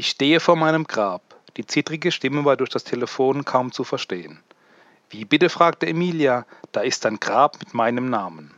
Ich 0.00 0.08
stehe 0.08 0.40
vor 0.40 0.56
meinem 0.56 0.84
Grab. 0.84 1.20
Die 1.58 1.66
zittrige 1.66 2.10
Stimme 2.10 2.46
war 2.46 2.56
durch 2.56 2.70
das 2.70 2.84
Telefon 2.84 3.44
kaum 3.44 3.70
zu 3.70 3.84
verstehen. 3.84 4.38
Wie 5.10 5.26
bitte? 5.26 5.50
fragte 5.50 5.86
Emilia. 5.86 6.46
Da 6.72 6.80
ist 6.80 7.04
ein 7.04 7.20
Grab 7.20 7.58
mit 7.60 7.74
meinem 7.74 8.08
Namen. 8.08 8.54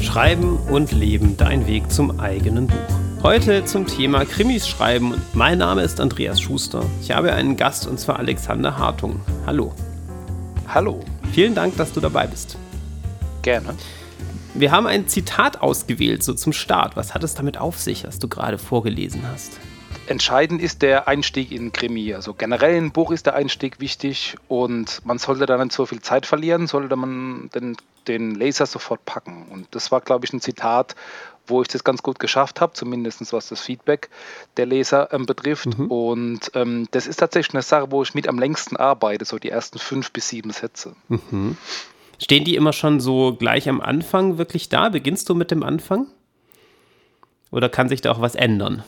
Schreiben 0.00 0.56
und 0.70 0.92
Leben, 0.92 1.36
dein 1.36 1.66
Weg 1.66 1.92
zum 1.92 2.18
eigenen 2.18 2.66
Buch. 2.66 3.22
Heute 3.22 3.66
zum 3.66 3.86
Thema 3.86 4.24
Krimis 4.24 4.66
schreiben. 4.66 5.20
Mein 5.34 5.58
Name 5.58 5.82
ist 5.82 6.00
Andreas 6.00 6.40
Schuster. 6.40 6.82
Ich 7.02 7.10
habe 7.10 7.34
einen 7.34 7.58
Gast 7.58 7.86
und 7.86 8.00
zwar 8.00 8.18
Alexander 8.18 8.78
Hartung. 8.78 9.20
Hallo. 9.44 9.74
Hallo. 10.66 11.04
Vielen 11.34 11.54
Dank, 11.54 11.76
dass 11.76 11.92
du 11.92 12.00
dabei 12.00 12.26
bist. 12.26 12.56
Gerne. 13.42 13.76
Wir 14.54 14.72
haben 14.72 14.86
ein 14.86 15.08
Zitat 15.08 15.60
ausgewählt, 15.60 16.24
so 16.24 16.32
zum 16.32 16.54
Start. 16.54 16.96
Was 16.96 17.12
hat 17.12 17.22
es 17.22 17.34
damit 17.34 17.58
auf 17.58 17.78
sich, 17.78 18.06
was 18.06 18.18
du 18.18 18.28
gerade 18.28 18.56
vorgelesen 18.56 19.28
hast? 19.30 19.60
Entscheidend 20.10 20.60
ist 20.60 20.82
der 20.82 21.06
Einstieg 21.06 21.52
in 21.52 21.72
Krimi. 21.72 22.12
Also 22.14 22.34
generell 22.34 22.74
in 22.74 22.86
ein 22.86 22.90
Buch 22.90 23.12
ist 23.12 23.26
der 23.26 23.36
Einstieg 23.36 23.78
wichtig 23.78 24.34
und 24.48 25.00
man 25.06 25.18
sollte 25.18 25.46
da 25.46 25.56
nicht 25.56 25.70
so 25.70 25.86
viel 25.86 26.00
Zeit 26.00 26.26
verlieren, 26.26 26.66
sollte 26.66 26.96
man 26.96 27.48
den, 27.54 27.76
den 28.08 28.34
Leser 28.34 28.66
sofort 28.66 29.04
packen. 29.04 29.46
Und 29.52 29.68
das 29.70 29.92
war, 29.92 30.00
glaube 30.00 30.26
ich, 30.26 30.32
ein 30.32 30.40
Zitat, 30.40 30.96
wo 31.46 31.62
ich 31.62 31.68
das 31.68 31.84
ganz 31.84 32.02
gut 32.02 32.18
geschafft 32.18 32.60
habe, 32.60 32.72
zumindest 32.72 33.32
was 33.32 33.50
das 33.50 33.60
Feedback 33.60 34.10
der 34.56 34.66
Leser 34.66 35.12
ähm, 35.12 35.26
betrifft. 35.26 35.78
Mhm. 35.78 35.86
Und 35.86 36.50
ähm, 36.54 36.88
das 36.90 37.06
ist 37.06 37.18
tatsächlich 37.18 37.54
eine 37.54 37.62
Sache, 37.62 37.92
wo 37.92 38.02
ich 38.02 38.12
mit 38.12 38.26
am 38.26 38.40
längsten 38.40 38.74
arbeite, 38.76 39.24
so 39.24 39.38
die 39.38 39.50
ersten 39.50 39.78
fünf 39.78 40.10
bis 40.10 40.28
sieben 40.28 40.50
Sätze. 40.50 40.96
Mhm. 41.06 41.56
Stehen 42.18 42.42
die 42.42 42.56
immer 42.56 42.72
schon 42.72 42.98
so 42.98 43.36
gleich 43.36 43.68
am 43.68 43.80
Anfang 43.80 44.38
wirklich 44.38 44.68
da? 44.68 44.88
Beginnst 44.88 45.28
du 45.28 45.36
mit 45.36 45.52
dem 45.52 45.62
Anfang? 45.62 46.08
Oder 47.52 47.68
kann 47.68 47.88
sich 47.88 48.00
da 48.00 48.10
auch 48.10 48.20
was 48.20 48.34
ändern? 48.34 48.82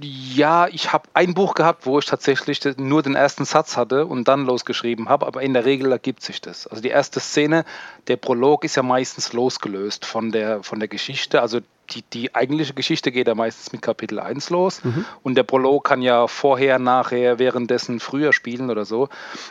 Ja, 0.00 0.68
ich 0.68 0.92
habe 0.92 1.08
ein 1.14 1.34
Buch 1.34 1.54
gehabt, 1.54 1.86
wo 1.86 1.98
ich 1.98 2.06
tatsächlich 2.06 2.60
nur 2.76 3.02
den 3.02 3.14
ersten 3.14 3.44
Satz 3.44 3.76
hatte 3.76 4.06
und 4.06 4.28
dann 4.28 4.46
losgeschrieben 4.46 5.08
habe, 5.08 5.26
aber 5.26 5.42
in 5.42 5.54
der 5.54 5.64
Regel 5.64 5.90
ergibt 5.92 6.22
sich 6.22 6.40
das. 6.40 6.66
Also 6.66 6.82
die 6.82 6.88
erste 6.88 7.20
Szene, 7.20 7.64
der 8.08 8.16
Prolog 8.16 8.64
ist 8.64 8.76
ja 8.76 8.82
meistens 8.82 9.32
losgelöst 9.32 10.04
von 10.04 10.32
der, 10.32 10.62
von 10.62 10.78
der 10.78 10.88
Geschichte. 10.88 11.40
Also 11.40 11.60
die, 11.90 12.02
die 12.12 12.34
eigentliche 12.34 12.74
Geschichte 12.74 13.12
geht 13.12 13.28
ja 13.28 13.34
meistens 13.34 13.72
mit 13.72 13.82
Kapitel 13.82 14.18
1 14.18 14.50
los 14.50 14.82
mhm. 14.84 15.04
und 15.22 15.34
der 15.34 15.42
Prolog 15.42 15.84
kann 15.84 16.02
ja 16.02 16.26
vorher, 16.26 16.78
nachher, 16.78 17.38
währenddessen 17.38 18.00
früher 18.00 18.32
spielen 18.32 18.70
oder 18.70 18.84
so. 18.84 19.08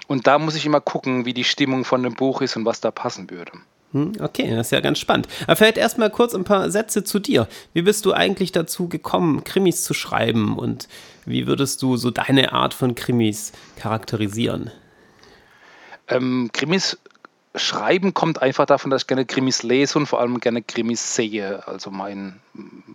Und 0.07 0.27
da 0.27 0.39
muss 0.39 0.55
ich 0.55 0.66
immer 0.66 0.81
gucken, 0.81 1.25
wie 1.25 1.33
die 1.33 1.44
Stimmung 1.44 1.85
von 1.85 2.03
dem 2.03 2.13
Buch 2.13 2.41
ist 2.41 2.55
und 2.55 2.66
was 2.66 2.81
da 2.81 2.91
passen 2.91 3.29
würde. 3.29 3.52
Hm, 3.94 4.13
okay, 4.19 4.49
das 4.49 4.67
ist 4.67 4.72
ja 4.72 4.80
ganz 4.80 4.99
spannend. 4.99 5.27
Aber 5.44 5.55
vielleicht 5.55 5.77
erstmal 5.77 6.09
kurz 6.09 6.33
ein 6.33 6.44
paar 6.44 6.69
Sätze 6.72 7.03
zu 7.03 7.19
dir. 7.19 7.47
Wie 7.73 7.83
bist 7.83 8.05
du 8.05 8.13
eigentlich 8.13 8.52
dazu 8.52 8.89
gekommen, 8.89 9.44
Krimis 9.44 9.83
zu 9.83 9.94
schreiben 9.94 10.58
und 10.58 10.88
wie 11.25 11.47
würdest 11.47 11.81
du 11.81 11.95
so 11.95 12.09
deine 12.11 12.52
Art 12.53 12.73
von 12.73 12.95
Krimis 12.95 13.53
charakterisieren? 13.77 14.72
Ähm, 16.08 16.50
Krimis 16.52 16.97
schreiben 17.55 18.16
kommt 18.16 18.41
einfach 18.41 18.66
davon, 18.66 18.89
dass 18.89 19.03
ich 19.03 19.08
gerne 19.08 19.25
Krimis 19.25 19.61
lese 19.61 20.00
und 20.00 20.07
vor 20.07 20.19
allem 20.19 20.39
gerne 20.39 20.63
Krimis 20.63 21.16
sehe. 21.16 21.67
Also 21.67 21.91
mein 21.91 22.39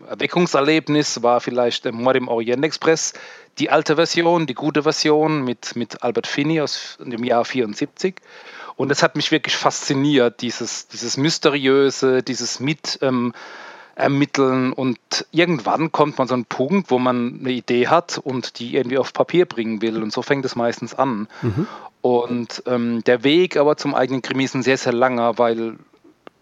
Erweckungserlebnis 0.09 1.23
war 1.23 1.41
vielleicht 1.41 1.91
Mord 1.93 2.17
im 2.17 2.27
Orient 2.27 2.65
Express, 2.65 3.13
die 3.59 3.71
alte 3.71 3.95
Version, 3.97 4.47
die 4.47 4.55
gute 4.55 4.83
Version 4.83 5.45
mit, 5.45 5.77
mit 5.77 6.03
Albert 6.03 6.27
Finney 6.27 6.61
aus 6.61 6.99
dem 7.01 7.23
Jahr 7.23 7.45
74. 7.45 8.17
Und 8.79 8.93
es 8.93 9.03
hat 9.03 9.17
mich 9.17 9.33
wirklich 9.33 9.57
fasziniert, 9.57 10.41
dieses, 10.41 10.87
dieses 10.87 11.17
Mysteriöse, 11.19 12.23
dieses 12.23 12.61
Mit. 12.61 12.99
Ähm, 13.03 13.35
ermitteln 13.97 14.73
und 14.73 15.27
irgendwann 15.33 15.91
kommt 15.91 16.19
man 16.19 16.29
so 16.29 16.35
einen 16.35 16.45
Punkt, 16.45 16.93
wo 16.93 17.01
man 17.01 17.41
eine 17.41 17.51
Idee 17.51 17.89
hat 17.89 18.17
und 18.17 18.61
die 18.61 18.77
irgendwie 18.77 18.97
auf 18.97 19.13
Papier 19.13 19.45
bringen 19.45 19.83
will 19.83 20.01
und 20.05 20.13
so 20.13 20.23
fängt 20.23 20.45
es 20.45 20.55
meistens 20.55 20.95
an. 20.95 21.27
Mhm. 21.43 21.67
Und 22.01 22.63
ähm, 22.67 23.03
der 23.03 23.25
Weg 23.25 23.57
aber 23.57 23.77
zum 23.77 23.97
eigenen 23.97 24.23
Krimi 24.23 24.45
ist 24.45 24.55
ein 24.55 24.63
sehr, 24.63 24.79
sehr 24.79 24.93
langer, 24.93 25.37
weil 25.39 25.79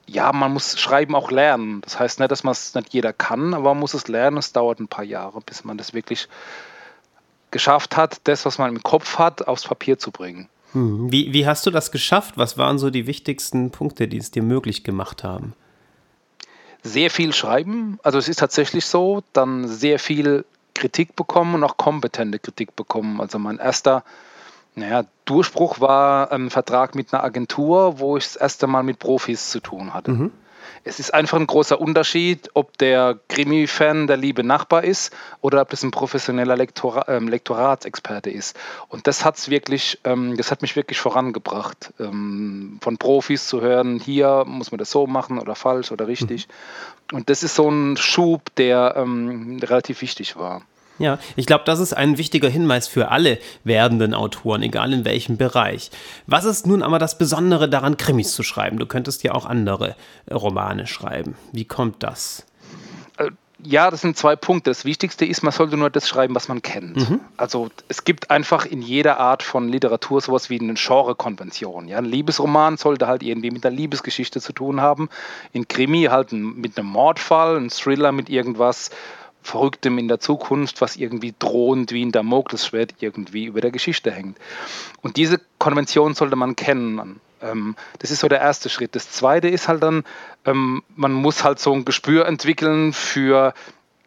ja, 0.07 0.35
man 0.35 0.53
muss 0.53 0.79
Schreiben 0.79 1.15
auch 1.15 1.31
lernen. 1.31 1.81
Das 1.81 1.99
heißt 1.99 2.21
nicht, 2.21 2.31
dass 2.31 2.45
man 2.45 2.53
es 2.53 2.75
nicht 2.75 2.93
jeder 2.93 3.15
kann, 3.15 3.55
aber 3.55 3.71
man 3.71 3.81
muss 3.81 3.95
es 3.95 4.07
lernen. 4.07 4.37
Es 4.37 4.53
dauert 4.53 4.79
ein 4.79 4.89
paar 4.89 5.05
Jahre, 5.05 5.41
bis 5.41 5.65
man 5.65 5.79
das 5.79 5.95
wirklich 5.95 6.29
geschafft 7.51 7.97
hat, 7.97 8.21
das, 8.25 8.45
was 8.45 8.59
man 8.59 8.69
im 8.77 8.83
Kopf 8.83 9.19
hat, 9.19 9.49
aufs 9.49 9.65
Papier 9.65 9.99
zu 9.99 10.11
bringen. 10.11 10.51
Hm. 10.73 11.11
Wie, 11.11 11.33
wie 11.33 11.47
hast 11.47 11.67
du 11.67 11.71
das 11.71 11.91
geschafft? 11.91 12.37
Was 12.37 12.59
waren 12.59 12.79
so 12.79 12.91
die 12.91 13.07
wichtigsten 13.07 13.71
Punkte, 13.71 14.09
die 14.09 14.19
es 14.19 14.31
dir 14.31 14.43
möglich 14.43 14.85
gemacht 14.85 15.25
haben? 15.25 15.55
Sehr 16.83 17.11
viel 17.11 17.33
schreiben, 17.33 17.99
also 18.03 18.19
es 18.19 18.29
ist 18.29 18.39
tatsächlich 18.39 18.87
so, 18.87 19.23
dann 19.33 19.67
sehr 19.67 19.99
viel 19.99 20.45
Kritik 20.75 21.17
bekommen 21.17 21.55
und 21.55 21.65
auch 21.65 21.77
kompetente 21.77 22.39
Kritik 22.39 22.77
bekommen. 22.77 23.21
Also 23.21 23.39
mein 23.39 23.59
erster 23.59 24.05
naja, 24.79 25.07
Durchbruch 25.25 25.81
war 25.81 26.31
ein 26.31 26.51
Vertrag 26.51 26.95
mit 26.95 27.13
einer 27.13 27.25
Agentur, 27.25 27.99
wo 27.99 28.19
ich 28.19 28.25
das 28.25 28.37
erste 28.37 28.67
Mal 28.67 28.83
mit 28.83 28.99
Profis 28.99 29.51
zu 29.51 29.61
tun 29.61 29.95
hatte. 29.95 30.11
Mhm 30.11 30.33
es 30.85 31.01
ist 31.01 31.13
einfach 31.13 31.39
ein 31.39 31.47
großer 31.47 31.81
Unterschied, 31.81 32.51
ob 32.55 32.79
der 32.79 33.19
Krimi-Fan 33.29 34.07
der 34.07 34.17
liebe 34.17 34.45
Nachbar 34.45 34.85
ist 34.85 35.15
oder 35.41 35.63
ob 35.63 35.73
es 35.73 35.83
ein 35.83 35.91
professioneller 35.91 36.57
Lektora 36.57 37.05
ähm, 37.09 37.29
Lektoratsexperte 37.29 38.31
ist. 38.31 38.57
Und 38.89 39.07
das 39.07 39.25
hat's 39.25 39.51
wirklich, 39.51 39.99
ähm, 40.05 40.37
das 40.37 40.51
hat 40.51 40.63
mich 40.63 40.77
wirklich 40.77 40.99
vorangebracht, 40.99 41.93
ähm, 41.99 42.79
von 42.81 42.99
Profis 42.99 43.47
zu 43.47 43.61
hören, 43.61 43.99
hier 43.99 44.45
muss 44.47 44.71
man 44.71 44.79
das 44.79 44.91
so 44.91 45.07
machen 45.07 45.39
oder 45.39 45.55
falsch 45.55 45.93
oder 45.93 46.07
richtig. 46.07 46.49
Mhm. 46.49 47.17
Und 47.17 47.31
das 47.31 47.43
ist 47.43 47.55
so 47.55 47.69
ein 47.69 47.97
Schub, 47.97 48.55
der 48.57 48.95
ähm, 48.97 49.59
relativ 49.63 50.03
wichtig 50.03 50.37
war. 50.37 50.63
Ja, 50.99 51.19
ich 51.37 51.47
glaube, 51.47 51.65
das 51.65 51.79
ist 51.79 51.93
ein 51.93 52.19
wichtiger 52.19 52.49
Hinweis 52.49 52.89
für 52.89 53.11
alle 53.11 53.39
werdenden 53.65 54.15
Autoren, 54.15 54.63
egal 54.63 54.93
in 54.93 55.05
welchem 55.05 55.37
Bereich. 55.37 55.91
Was 56.27 56.45
ist 56.45 56.67
nun 56.67 56.83
aber 56.83 56.99
das 56.99 57.19
Besondere 57.19 57.69
daran, 57.69 57.97
Krimis 57.97 58.35
zu 58.35 58.43
schreiben? 58.43 58.79
Du 58.79 58.87
könntest 58.87 59.23
ja 59.23 59.33
auch 59.33 59.47
andere 59.47 59.97
äh, 60.27 60.35
Romane 60.35 60.87
schreiben. 60.87 61.37
Wie 61.53 61.65
kommt 61.65 62.03
das? 62.03 62.47
Äh, 63.19 63.31
ja, 63.63 63.91
das 63.91 64.03
sind 64.03 64.17
zwei 64.17 64.37
Punkte. 64.37 64.71
Das 64.71 64.85
Wichtigste 64.85 65.25
ist, 65.25 65.43
man 65.43 65.53
sollte 65.53 65.77
nur 65.77 65.91
das 65.91 66.09
schreiben, 66.09 66.35
was 66.35 66.49
man 66.49 66.63
kennt. 66.63 66.97
Mhm. 66.97 67.21
Also 67.37 67.71
es 67.89 68.05
gibt 68.05 68.31
einfach 68.31 68.65
in 68.65 68.81
jeder 68.81 69.19
Art 69.19 69.43
von 69.43 69.69
Literatur 69.69 70.21
sowas 70.21 70.51
wie 70.51 70.61
eine 70.61 70.75
Genre-Konvention. 70.75 71.89
Ja, 71.89 71.99
ein 71.99 72.05
Liebesroman 72.05 72.77
sollte 72.77 73.07
halt 73.07 73.23
irgendwie 73.23 73.51
mit 73.51 73.67
einer 73.67 73.75
Liebesgeschichte 73.75 74.41
zu 74.41 74.53
tun 74.53 74.81
haben. 74.81 75.09
In 75.53 75.69
Krimi 75.69 76.05
halt 76.05 76.33
mit 76.33 76.79
einem 76.79 76.89
Mordfall, 76.89 77.57
ein 77.57 77.71
Thriller 77.71 78.13
mit 78.13 78.29
irgendwas 78.29 78.91
Verrücktem 79.47 79.99
in 79.99 80.09
der 80.09 80.21
Zukunft, 80.21 80.81
was 80.81 80.97
irgendwie 80.97 81.35
drohend 81.39 81.93
wie 81.93 82.05
ein 82.05 82.13
Damoklesschwert 82.13 82.97
irgendwie 83.01 83.47
über 83.47 83.61
der 83.61 83.71
Geschichte 83.71 84.11
hängt. 84.11 84.39
Und 85.03 85.17
diese 85.17 85.41
Konvention 85.59 86.15
sollte 86.15 86.37
man 86.37 86.57
kennen. 86.57 87.21
Ähm, 87.41 87.77
das 87.99 88.11
ist 88.11 88.21
so 88.21 88.29
der 88.29 88.41
erste 88.41 88.69
Schritt. 88.69 88.95
Das 88.95 89.11
zweite 89.11 89.49
ist 89.49 89.69
halt 89.69 89.83
dann, 89.83 90.05
ähm, 90.45 90.83
man 90.95 91.13
muss 91.13 91.45
halt 91.45 91.59
so 91.59 91.73
ein 91.73 91.85
Gespür 91.85 92.27
entwickeln 92.27 92.93
für 92.93 93.55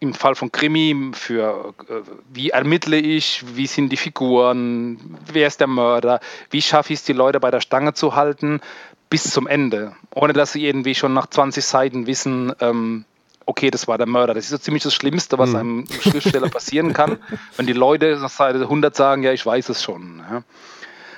im 0.02 0.14
Fall 0.14 0.36
von 0.36 0.52
Krimi, 0.52 1.12
für 1.14 1.74
äh, 1.90 1.94
wie 2.32 2.50
ermittle 2.52 2.98
ich, 2.98 3.44
wie 3.56 3.68
sind 3.68 3.90
die 3.90 3.98
Figuren, 3.98 5.18
wer 5.32 5.48
ist 5.48 5.60
der 5.60 5.68
Mörder, 5.68 6.22
wie 6.50 6.62
schaffe 6.62 6.94
ich 6.94 7.00
es, 7.00 7.06
die 7.06 7.14
Leute 7.14 7.40
bei 7.40 7.52
der 7.52 7.62
Stange 7.62 7.94
zu 7.94 8.16
halten 8.16 8.62
bis 9.10 9.32
zum 9.32 9.48
Ende, 9.48 9.96
ohne 10.14 10.34
dass 10.34 10.54
sie 10.54 10.66
irgendwie 10.66 10.96
schon 10.96 11.14
nach 11.14 11.28
20 11.28 11.66
Seiten 11.66 12.08
wissen, 12.08 12.54
ähm, 12.60 13.06
okay, 13.50 13.72
das 13.72 13.88
war 13.88 13.98
der 13.98 14.08
Mörder. 14.08 14.36
Das 14.36 14.46
ist 14.46 14.52
so 14.52 14.58
ziemlich 14.60 14.84
das 14.84 14.94
Schlimmste, 14.94 15.38
was 15.40 15.50
hm. 15.50 15.56
einem 15.56 15.86
Schriftsteller 16.02 16.50
passieren 16.50 16.94
kann, 16.94 17.18
wenn 17.58 17.66
die 17.66 17.74
Leute 17.74 18.18
nach 18.22 18.30
Seite 18.30 18.60
100 18.60 18.96
sagen, 18.96 19.24
ja, 19.24 19.34
ich 19.34 19.46
weiß 19.46 19.70
es 19.70 19.84
schon. 19.84 20.22
Ja. 20.30 20.44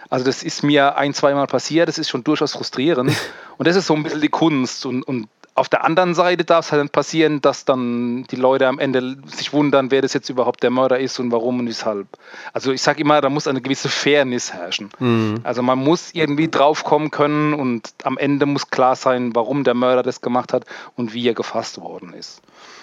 Also 0.09 0.25
das 0.25 0.41
ist 0.41 0.63
mir 0.63 0.97
ein, 0.97 1.13
zweimal 1.13 1.47
passiert, 1.47 1.87
das 1.87 1.97
ist 1.97 2.09
schon 2.09 2.23
durchaus 2.23 2.53
frustrierend. 2.53 3.11
Und 3.57 3.67
das 3.67 3.75
ist 3.75 3.87
so 3.87 3.93
ein 3.93 4.03
bisschen 4.03 4.21
die 4.21 4.29
Kunst. 4.29 4.85
Und, 4.85 5.03
und 5.03 5.27
auf 5.61 5.69
der 5.69 5.85
anderen 5.85 6.15
Seite 6.15 6.43
darf 6.43 6.65
es 6.65 6.71
halt 6.71 6.91
passieren, 6.91 7.39
dass 7.39 7.65
dann 7.65 8.23
die 8.31 8.35
Leute 8.35 8.67
am 8.67 8.79
Ende 8.79 9.17
sich 9.27 9.53
wundern, 9.53 9.91
wer 9.91 10.01
das 10.01 10.11
jetzt 10.11 10.27
überhaupt 10.27 10.63
der 10.63 10.71
Mörder 10.71 10.99
ist 10.99 11.19
und 11.19 11.31
warum 11.31 11.59
und 11.59 11.67
weshalb. 11.67 12.07
Also 12.51 12.71
ich 12.71 12.81
sage 12.81 13.01
immer, 13.01 13.21
da 13.21 13.29
muss 13.29 13.45
eine 13.45 13.61
gewisse 13.61 13.87
Fairness 13.87 14.53
herrschen. 14.53 14.89
Mhm. 14.97 15.41
Also 15.43 15.61
man 15.61 15.77
muss 15.77 16.15
irgendwie 16.15 16.49
draufkommen 16.49 17.11
können 17.11 17.53
und 17.53 17.93
am 18.01 18.17
Ende 18.17 18.47
muss 18.47 18.71
klar 18.71 18.95
sein, 18.95 19.35
warum 19.35 19.63
der 19.63 19.75
Mörder 19.75 20.01
das 20.01 20.21
gemacht 20.21 20.51
hat 20.51 20.65
und 20.95 21.13
wie 21.13 21.27
er 21.27 21.35
gefasst 21.35 21.79
worden 21.79 22.13
ist. 22.13 22.41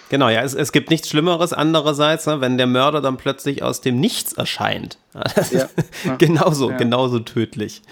Genau, 0.08 0.28
ja, 0.28 0.42
es, 0.42 0.54
es 0.54 0.70
gibt 0.70 0.88
nichts 0.88 1.08
Schlimmeres 1.08 1.52
andererseits, 1.52 2.26
ne, 2.26 2.40
wenn 2.40 2.58
der 2.58 2.68
Mörder 2.68 3.00
dann 3.00 3.16
plötzlich 3.16 3.64
aus 3.64 3.80
dem 3.80 3.98
Nichts 3.98 4.34
erscheint. 4.34 4.98
Ja. 5.50 5.62
ist 5.62 5.68
genauso, 6.18 6.70
ja. 6.70 6.76
genauso 6.76 7.18
tödlich. 7.18 7.82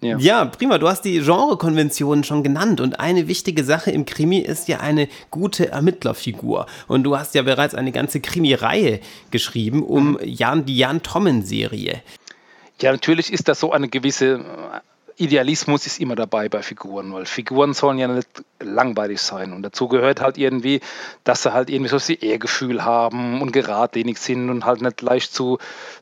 Ja. 0.00 0.18
ja. 0.18 0.44
prima. 0.44 0.78
Du 0.78 0.88
hast 0.88 1.02
die 1.02 1.20
Genrekonventionen 1.20 2.24
schon 2.24 2.42
genannt 2.42 2.80
und 2.80 3.00
eine 3.00 3.28
wichtige 3.28 3.64
Sache 3.64 3.90
im 3.90 4.04
Krimi 4.04 4.38
ist 4.38 4.68
ja 4.68 4.80
eine 4.80 5.08
gute 5.30 5.70
Ermittlerfigur. 5.70 6.66
Und 6.88 7.04
du 7.04 7.18
hast 7.18 7.34
ja 7.34 7.42
bereits 7.42 7.74
eine 7.74 7.92
ganze 7.92 8.20
Krimi-Reihe 8.20 9.00
geschrieben 9.30 9.82
um 9.82 10.12
mhm. 10.12 10.18
Jan, 10.22 10.64
die 10.66 10.76
Jan 10.76 11.02
Tommen-Serie. 11.02 12.02
Ja, 12.80 12.92
natürlich 12.92 13.32
ist 13.32 13.48
das 13.48 13.60
so 13.60 13.72
eine 13.72 13.88
gewisse 13.88 14.44
Idealismus 15.16 15.86
ist 15.86 16.00
immer 16.00 16.16
dabei 16.16 16.48
bei 16.48 16.62
Figuren, 16.62 17.12
weil 17.12 17.26
Figuren 17.26 17.72
sollen 17.72 17.98
ja 17.98 18.08
nicht 18.08 18.28
langweilig 18.60 19.20
sein. 19.20 19.52
Und 19.52 19.62
dazu 19.62 19.88
gehört 19.88 20.20
halt 20.20 20.38
irgendwie, 20.38 20.80
dass 21.22 21.42
sie 21.42 21.52
halt 21.52 21.70
irgendwie 21.70 21.88
so 21.88 21.96
das 21.96 22.08
Ehrgefühl 22.08 22.84
haben 22.84 23.40
und 23.40 23.52
geradlinig 23.52 24.18
sind 24.18 24.50
und 24.50 24.64
halt 24.64 24.82
nicht 24.82 25.02
leicht 25.02 25.32
zu, 25.32 25.58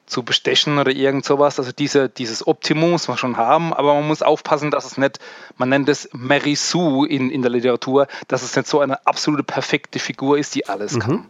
zu 0.06 0.22
bestechen 0.22 0.78
oder 0.78 0.90
irgend 0.90 1.24
sowas. 1.24 1.58
Also 1.58 1.72
diese, 1.72 2.08
dieses 2.08 2.46
Optimum 2.46 2.92
muss 2.92 3.08
man 3.08 3.18
schon 3.18 3.36
haben, 3.36 3.74
aber 3.74 3.94
man 3.94 4.08
muss 4.08 4.22
aufpassen, 4.22 4.70
dass 4.70 4.86
es 4.86 4.96
nicht, 4.96 5.18
man 5.56 5.68
nennt 5.68 5.88
es 5.88 6.08
Mary 6.12 6.54
Sue 6.54 7.06
in, 7.06 7.30
in 7.30 7.42
der 7.42 7.50
Literatur, 7.50 8.06
dass 8.28 8.42
es 8.42 8.56
nicht 8.56 8.68
so 8.68 8.80
eine 8.80 9.06
absolute 9.06 9.44
perfekte 9.44 9.98
Figur 9.98 10.38
ist, 10.38 10.54
die 10.54 10.68
alles 10.68 10.94
mhm. 10.94 11.00
kann. 11.00 11.26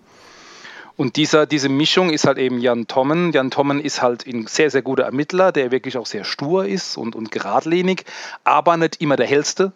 Und 0.97 1.17
dieser, 1.17 1.47
diese 1.47 1.69
Mischung 1.69 2.11
ist 2.11 2.27
halt 2.27 2.39
eben 2.39 2.61
Jan 2.61 2.87
Tommen. 2.87 3.33
Jan 3.33 3.51
Tommen 3.51 3.81
ist 3.81 4.03
halt 4.03 4.27
ein 4.27 4.47
sehr, 4.47 4.71
sehr 4.71 4.83
guter 4.83 5.05
Ermittler, 5.05 5.53
der 5.53 5.71
wirklich 5.71 5.97
auch 5.97 6.07
sehr 6.07 6.25
stur 6.25 6.67
ist 6.67 6.97
und, 6.97 7.17
und 7.17 7.31
geradlinig, 7.31 8.05
aber 8.45 8.77
nicht 8.77 9.01
immer 9.01 9.17
der 9.17 9.27
hellste. 9.27 9.73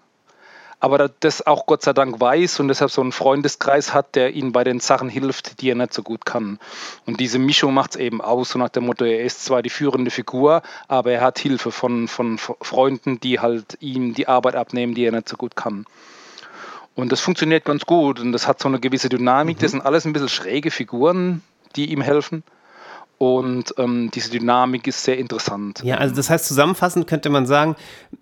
Aber 0.79 1.09
das 1.21 1.47
auch 1.47 1.65
Gott 1.65 1.83
sei 1.83 1.95
Dank 1.95 2.21
weiß 2.21 2.61
und 2.61 2.69
deshalb 2.69 2.91
so 2.91 3.01
einen 3.01 3.13
Freundeskreis 3.13 3.95
hat, 3.95 4.15
der 4.15 4.35
ihm 4.35 4.53
bei 4.53 4.63
den 4.63 4.79
Sachen 4.79 5.09
hilft, 5.09 5.63
die 5.63 5.71
er 5.71 5.75
nicht 5.75 5.95
so 5.95 6.03
gut 6.03 6.27
kann. 6.27 6.59
Und 7.07 7.19
diese 7.19 7.39
Mischung 7.39 7.73
macht 7.73 7.93
es 7.93 7.97
eben 7.97 8.21
aus, 8.21 8.51
so 8.51 8.59
nach 8.59 8.69
dem 8.69 8.85
Motto, 8.85 9.07
er 9.07 9.25
ist 9.25 9.43
zwar 9.43 9.63
die 9.63 9.71
führende 9.71 10.11
Figur, 10.11 10.61
aber 10.87 11.13
er 11.13 11.23
hat 11.23 11.39
Hilfe 11.39 11.73
von, 11.73 12.09
von 12.09 12.39
Freunden, 12.39 13.21
die 13.21 13.41
halt 13.41 13.79
ihm 13.81 14.13
die 14.13 14.29
Arbeit 14.29 14.55
abnehmen, 14.55 14.95
die 14.95 15.07
er 15.07 15.13
nicht 15.13 15.31
so 15.31 15.39
gut 15.39 15.57
kann. 15.57 15.87
Und 16.97 17.13
das 17.13 17.21
funktioniert 17.21 17.65
ganz 17.65 17.85
gut 17.85 18.19
und 18.19 18.33
das 18.33 18.49
hat 18.49 18.59
so 18.59 18.69
eine 18.69 18.81
gewisse 18.81 19.09
Dynamik. 19.09 19.59
Mhm. 19.59 19.61
Das 19.61 19.71
sind 19.71 19.83
alles 19.83 20.07
ein 20.07 20.13
bisschen 20.13 20.31
schräge 20.31 20.71
Figuren, 20.71 21.43
die 21.77 21.93
ihm 21.93 22.01
helfen. 22.01 22.43
Und 23.19 23.75
ähm, 23.79 24.11
diese 24.13 24.31
Dynamik 24.31 24.87
ist 24.87 25.03
sehr 25.03 25.17
interessant. 25.17 25.81
Ja, 25.83 25.97
also 25.97 26.15
das 26.15 26.29
heißt, 26.29 26.45
zusammenfassend 26.47 27.07
könnte 27.07 27.31
man 27.31 27.47
sagen, 27.47 27.77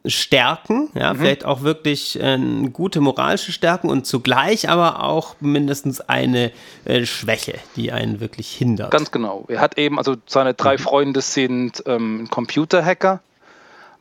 Stärken, 0.07 0.89
ja, 0.95 1.13
mhm. 1.13 1.19
vielleicht 1.19 1.45
auch 1.45 1.63
wirklich 1.63 2.21
äh, 2.21 2.39
gute 2.73 3.01
moralische 3.01 3.51
Stärken 3.51 3.89
und 3.89 4.07
zugleich 4.07 4.69
aber 4.69 5.03
auch 5.03 5.35
mindestens 5.41 6.01
eine 6.01 6.53
äh, 6.85 7.07
Schwäche, 7.07 7.55
die 7.75 7.91
einen 7.91 8.21
wirklich 8.21 8.51
hindert. 8.53 8.93
Ganz 8.93 9.11
genau. 9.11 9.45
Er 9.49 9.61
hat 9.61 9.79
eben, 9.79 9.99
also 9.99 10.15
seine 10.27 10.55
drei 10.55 10.75
mhm. 10.75 10.79
Freunde 10.79 11.21
sind 11.23 11.83
ähm, 11.87 12.29
Computerhacker, 12.31 13.21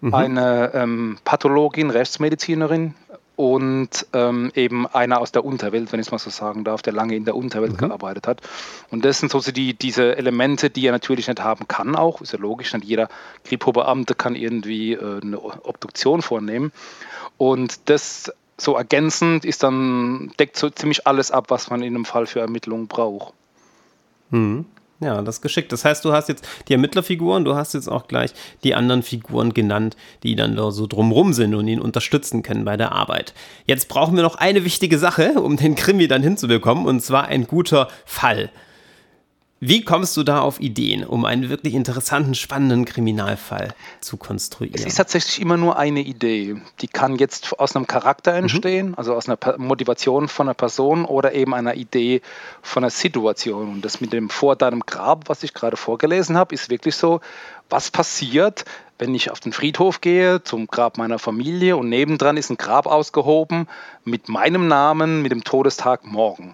mhm. 0.02 0.14
eine 0.14 0.72
ähm, 0.76 1.18
Pathologin, 1.24 1.90
Rechtsmedizinerin, 1.90 2.94
und 3.36 4.06
ähm, 4.14 4.52
eben 4.54 4.86
einer 4.86 5.20
aus 5.20 5.32
der 5.32 5.44
Unterwelt, 5.44 5.92
wenn 5.92 6.00
ich 6.00 6.08
es 6.08 6.12
mal 6.12 6.20
so 6.20 6.30
sagen 6.30 6.64
darf, 6.64 6.82
der 6.82 6.94
lange 6.94 7.16
in 7.16 7.26
der 7.26 7.36
Unterwelt 7.36 7.74
mhm. 7.74 7.78
gearbeitet 7.78 8.28
hat. 8.28 8.42
Und 8.92 9.04
das 9.04 9.20
sind 9.20 9.32
so 9.32 9.40
die, 9.40 9.74
diese 9.74 10.16
Elemente, 10.18 10.70
die 10.70 10.86
er 10.86 10.92
natürlich 10.92 11.28
nicht 11.28 11.42
haben 11.42 11.68
kann, 11.68 11.96
auch, 11.96 12.22
ist 12.22 12.34
ja 12.34 12.40
logisch, 12.40 12.74
nicht 12.74 12.86
jeder 12.86 13.10
Kripo-Beamte 13.44 14.14
kann 14.14 14.36
irgendwie 14.36 14.94
äh, 14.94 15.22
eine 15.22 15.42
Obduktion 15.42 16.22
vornehmen. 16.22 16.72
Und 17.38 17.90
das 17.90 18.32
so 18.58 18.76
ergänzend 18.76 19.46
ist 19.46 19.64
dann, 19.64 20.32
deckt 20.40 20.58
so 20.58 20.70
ziemlich 20.70 21.08
alles 21.08 21.32
ab, 21.32 21.46
was 21.50 21.70
man 21.70 21.82
in 21.82 21.96
einem 21.96 22.06
Fall 22.06 22.28
für 22.28 22.40
Ermittlungen 22.40 22.88
braucht. 22.88 23.34
Mhm. 24.30 24.66
Ja, 25.04 25.22
das 25.22 25.36
ist 25.36 25.42
geschickt. 25.42 25.72
Das 25.72 25.86
heißt, 25.86 26.04
du 26.06 26.14
hast 26.14 26.30
jetzt 26.30 26.48
die 26.68 26.74
Ermittlerfiguren, 26.74 27.46
du 27.46 27.56
hast 27.56 27.74
jetzt 27.74 27.88
auch 27.88 28.08
gleich 28.08 28.32
die 28.64 28.76
anderen 28.76 29.04
Figuren 29.04 29.54
genannt, 29.54 29.98
die 30.24 30.36
dann 30.36 30.56
da 30.56 30.72
so 30.72 30.88
drumrum 30.88 31.34
sind 31.34 31.54
und 31.56 31.68
ihn 31.68 31.82
unterstützen 31.82 32.44
können 32.44 32.66
bei 32.66 32.78
der 32.78 32.92
Arbeit. 32.92 33.34
Jetzt 33.66 33.90
brauchen 33.90 34.16
wir 34.16 34.24
noch 34.24 34.36
eine 34.36 34.66
wichtige 34.66 34.98
Sache, 34.98 35.34
um 35.42 35.58
den 35.58 35.76
Krimi 35.76 36.08
dann 36.08 36.24
hinzubekommen, 36.24 36.86
und 36.86 37.02
zwar 37.02 37.26
ein 37.26 37.48
guter 37.48 37.90
Fall. 38.06 38.50
Wie 39.66 39.86
kommst 39.86 40.18
du 40.18 40.24
da 40.24 40.42
auf 40.42 40.60
Ideen, 40.60 41.06
um 41.06 41.24
einen 41.24 41.50
wirklich 41.50 41.74
interessanten, 41.74 42.36
spannenden 42.36 42.84
Kriminalfall 42.84 43.74
zu 44.02 44.18
konstruieren? 44.18 44.76
Es 44.76 44.86
ist 44.86 44.96
tatsächlich 44.96 45.40
immer 45.40 45.56
nur 45.56 45.78
eine 45.78 46.02
Idee. 46.02 46.58
Die 46.82 46.90
kann 46.90 47.16
jetzt 47.16 47.58
aus 47.58 47.74
einem 47.74 47.88
Charakter 47.88 48.34
mhm. 48.34 48.40
entstehen, 48.40 48.88
mhm. 48.90 48.96
also 48.96 49.16
aus 49.16 49.30
einer 49.30 49.38
Motivation 49.58 50.28
von 50.28 50.48
einer 50.48 50.54
Person 50.54 51.06
oder 51.06 51.34
eben 51.34 51.54
einer 51.54 51.76
Idee 51.76 52.22
von 52.62 52.84
einer 52.84 52.90
Situation. 52.90 53.70
Und 53.70 53.86
das 53.86 54.02
mit 54.02 54.12
dem 54.12 54.30
Vor 54.30 54.58
deinem 54.58 54.82
Grab, 54.82 55.30
was 55.30 55.44
ich 55.44 55.54
gerade 55.54 55.78
vorgelesen 55.78 56.36
habe, 56.36 56.54
ist 56.54 56.70
wirklich 56.70 56.98
so, 56.98 57.22
was 57.70 57.90
passiert, 57.90 58.66
wenn 59.00 59.16
ich 59.16 59.32
auf 59.32 59.40
den 59.40 59.54
Friedhof 59.54 60.02
gehe, 60.02 60.44
zum 60.44 60.68
Grab 60.68 60.98
meiner 60.98 61.20
Familie 61.20 61.78
und 61.78 61.88
nebendran 61.88 62.36
ist 62.36 62.50
ein 62.50 62.58
Grab 62.58 62.86
ausgehoben 62.86 63.70
mit 64.04 64.28
meinem 64.28 64.68
Namen, 64.68 65.22
mit 65.22 65.32
dem 65.32 65.46
Todestag 65.46 66.06
morgen. 66.06 66.54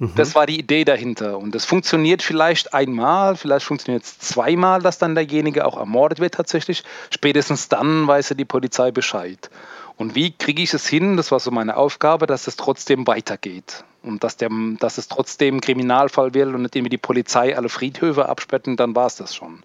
Mhm. 0.00 0.14
Das 0.16 0.34
war 0.34 0.46
die 0.46 0.58
Idee 0.58 0.84
dahinter. 0.84 1.38
Und 1.38 1.54
das 1.54 1.66
funktioniert 1.66 2.22
vielleicht 2.22 2.74
einmal, 2.74 3.36
vielleicht 3.36 3.66
funktioniert 3.66 4.02
es 4.02 4.18
zweimal, 4.18 4.80
dass 4.80 4.98
dann 4.98 5.14
derjenige 5.14 5.66
auch 5.66 5.76
ermordet 5.76 6.18
wird 6.18 6.34
tatsächlich. 6.34 6.82
Spätestens 7.10 7.68
dann 7.68 8.06
weiß 8.06 8.30
ja 8.30 8.34
die 8.36 8.46
Polizei 8.46 8.90
Bescheid. 8.90 9.50
Und 9.96 10.14
wie 10.14 10.32
kriege 10.32 10.62
ich 10.62 10.72
es 10.72 10.86
hin, 10.86 11.18
das 11.18 11.30
war 11.30 11.40
so 11.40 11.50
meine 11.50 11.76
Aufgabe, 11.76 12.26
dass 12.26 12.46
es 12.46 12.56
trotzdem 12.56 13.06
weitergeht. 13.06 13.84
Und 14.02 14.24
dass, 14.24 14.38
der, 14.38 14.48
dass 14.78 14.96
es 14.96 15.08
trotzdem 15.08 15.60
Kriminalfall 15.60 16.32
wird 16.32 16.54
und 16.54 16.62
nicht 16.62 16.74
irgendwie 16.74 16.88
die 16.88 16.96
Polizei 16.96 17.54
alle 17.54 17.68
Friedhöfe 17.68 18.26
absperrt, 18.26 18.62
dann 18.66 18.96
war 18.96 19.06
es 19.06 19.16
das 19.16 19.34
schon. 19.34 19.62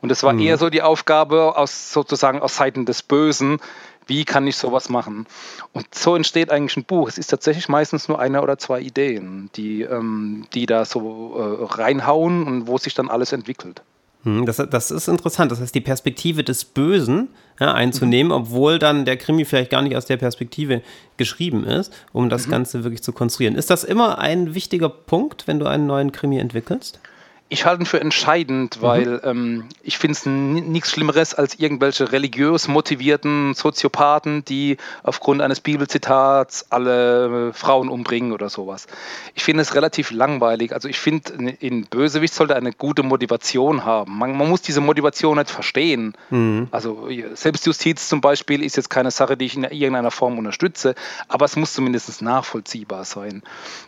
Und 0.00 0.12
es 0.12 0.22
war 0.22 0.34
mhm. 0.34 0.40
eher 0.40 0.58
so 0.58 0.70
die 0.70 0.82
Aufgabe 0.82 1.56
aus 1.56 1.92
sozusagen 1.92 2.40
aus 2.40 2.54
Seiten 2.54 2.86
des 2.86 3.02
Bösen, 3.02 3.58
wie 4.06 4.24
kann 4.24 4.46
ich 4.46 4.56
sowas 4.56 4.88
machen? 4.88 5.26
Und 5.72 5.86
so 5.94 6.14
entsteht 6.14 6.50
eigentlich 6.50 6.76
ein 6.76 6.84
Buch. 6.84 7.08
Es 7.08 7.18
ist 7.18 7.28
tatsächlich 7.28 7.68
meistens 7.68 8.08
nur 8.08 8.18
eine 8.18 8.42
oder 8.42 8.58
zwei 8.58 8.80
Ideen, 8.80 9.50
die, 9.56 9.82
ähm, 9.82 10.46
die 10.54 10.66
da 10.66 10.84
so 10.84 11.34
äh, 11.36 11.74
reinhauen 11.74 12.46
und 12.46 12.66
wo 12.66 12.78
sich 12.78 12.94
dann 12.94 13.08
alles 13.08 13.32
entwickelt. 13.32 13.82
Hm, 14.26 14.44
das, 14.44 14.56
das, 14.56 14.90
ist 14.90 15.08
interessant. 15.08 15.52
Das 15.52 15.60
heißt, 15.60 15.74
die 15.74 15.80
Perspektive 15.80 16.42
des 16.42 16.64
Bösen 16.64 17.28
ja, 17.60 17.72
einzunehmen, 17.72 18.32
mhm. 18.32 18.42
obwohl 18.42 18.78
dann 18.78 19.04
der 19.04 19.16
Krimi 19.16 19.44
vielleicht 19.44 19.70
gar 19.70 19.82
nicht 19.82 19.96
aus 19.96 20.06
der 20.06 20.16
Perspektive 20.16 20.82
geschrieben 21.16 21.64
ist, 21.64 21.92
um 22.12 22.28
das 22.28 22.46
mhm. 22.46 22.50
Ganze 22.50 22.84
wirklich 22.84 23.02
zu 23.02 23.12
konstruieren. 23.12 23.54
Ist 23.54 23.70
das 23.70 23.84
immer 23.84 24.18
ein 24.18 24.54
wichtiger 24.54 24.88
Punkt, 24.88 25.46
wenn 25.46 25.60
du 25.60 25.66
einen 25.66 25.86
neuen 25.86 26.10
Krimi 26.12 26.38
entwickelst? 26.38 27.00
Ich 27.48 27.64
halte 27.64 27.82
ihn 27.82 27.86
für 27.86 28.00
entscheidend, 28.00 28.78
mhm. 28.78 28.82
weil 28.82 29.06
mhm. 29.06 29.20
ähm, 29.24 29.64
ich 29.82 29.98
finde 29.98 30.12
es 30.12 30.26
nichts 30.26 30.90
Schlimmeres 30.90 31.34
als 31.34 31.58
irgendwelche 31.58 32.10
religiös 32.10 32.66
motivierten 32.66 33.54
Soziopathen, 33.54 34.44
die 34.44 34.78
aufgrund 35.04 35.40
eines 35.40 35.60
Bibelzitats 35.60 36.66
alle 36.70 37.50
äh, 37.50 37.52
Frauen 37.52 37.88
umbringen 37.88 38.32
oder 38.32 38.48
sowas. 38.48 38.88
Ich 39.34 39.44
finde 39.44 39.62
es 39.62 39.76
relativ 39.76 40.10
langweilig. 40.10 40.72
Also 40.72 40.88
ich 40.88 40.98
finde, 40.98 41.32
in 41.60 41.86
Bösewicht 41.86 42.34
sollte 42.34 42.56
eine 42.56 42.72
gute 42.72 43.04
Motivation 43.04 43.84
haben. 43.84 44.18
Man, 44.18 44.36
man 44.36 44.48
muss 44.48 44.62
diese 44.62 44.80
Motivation 44.80 45.38
nicht 45.38 45.50
verstehen. 45.50 46.14
Mhm. 46.30 46.66
Also 46.72 47.08
Selbstjustiz 47.34 48.08
zum 48.08 48.20
Beispiel 48.20 48.62
ist 48.62 48.76
jetzt 48.76 48.90
keine 48.90 49.12
Sache, 49.12 49.36
die 49.36 49.44
ich 49.44 49.56
in 49.56 49.62
irgendeiner 49.62 50.10
Form 50.10 50.36
unterstütze, 50.38 50.96
aber 51.28 51.44
es 51.44 51.54
muss 51.54 51.72
zumindest 51.72 52.22
nachvollziehbar 52.22 53.04
sein. 53.04 53.42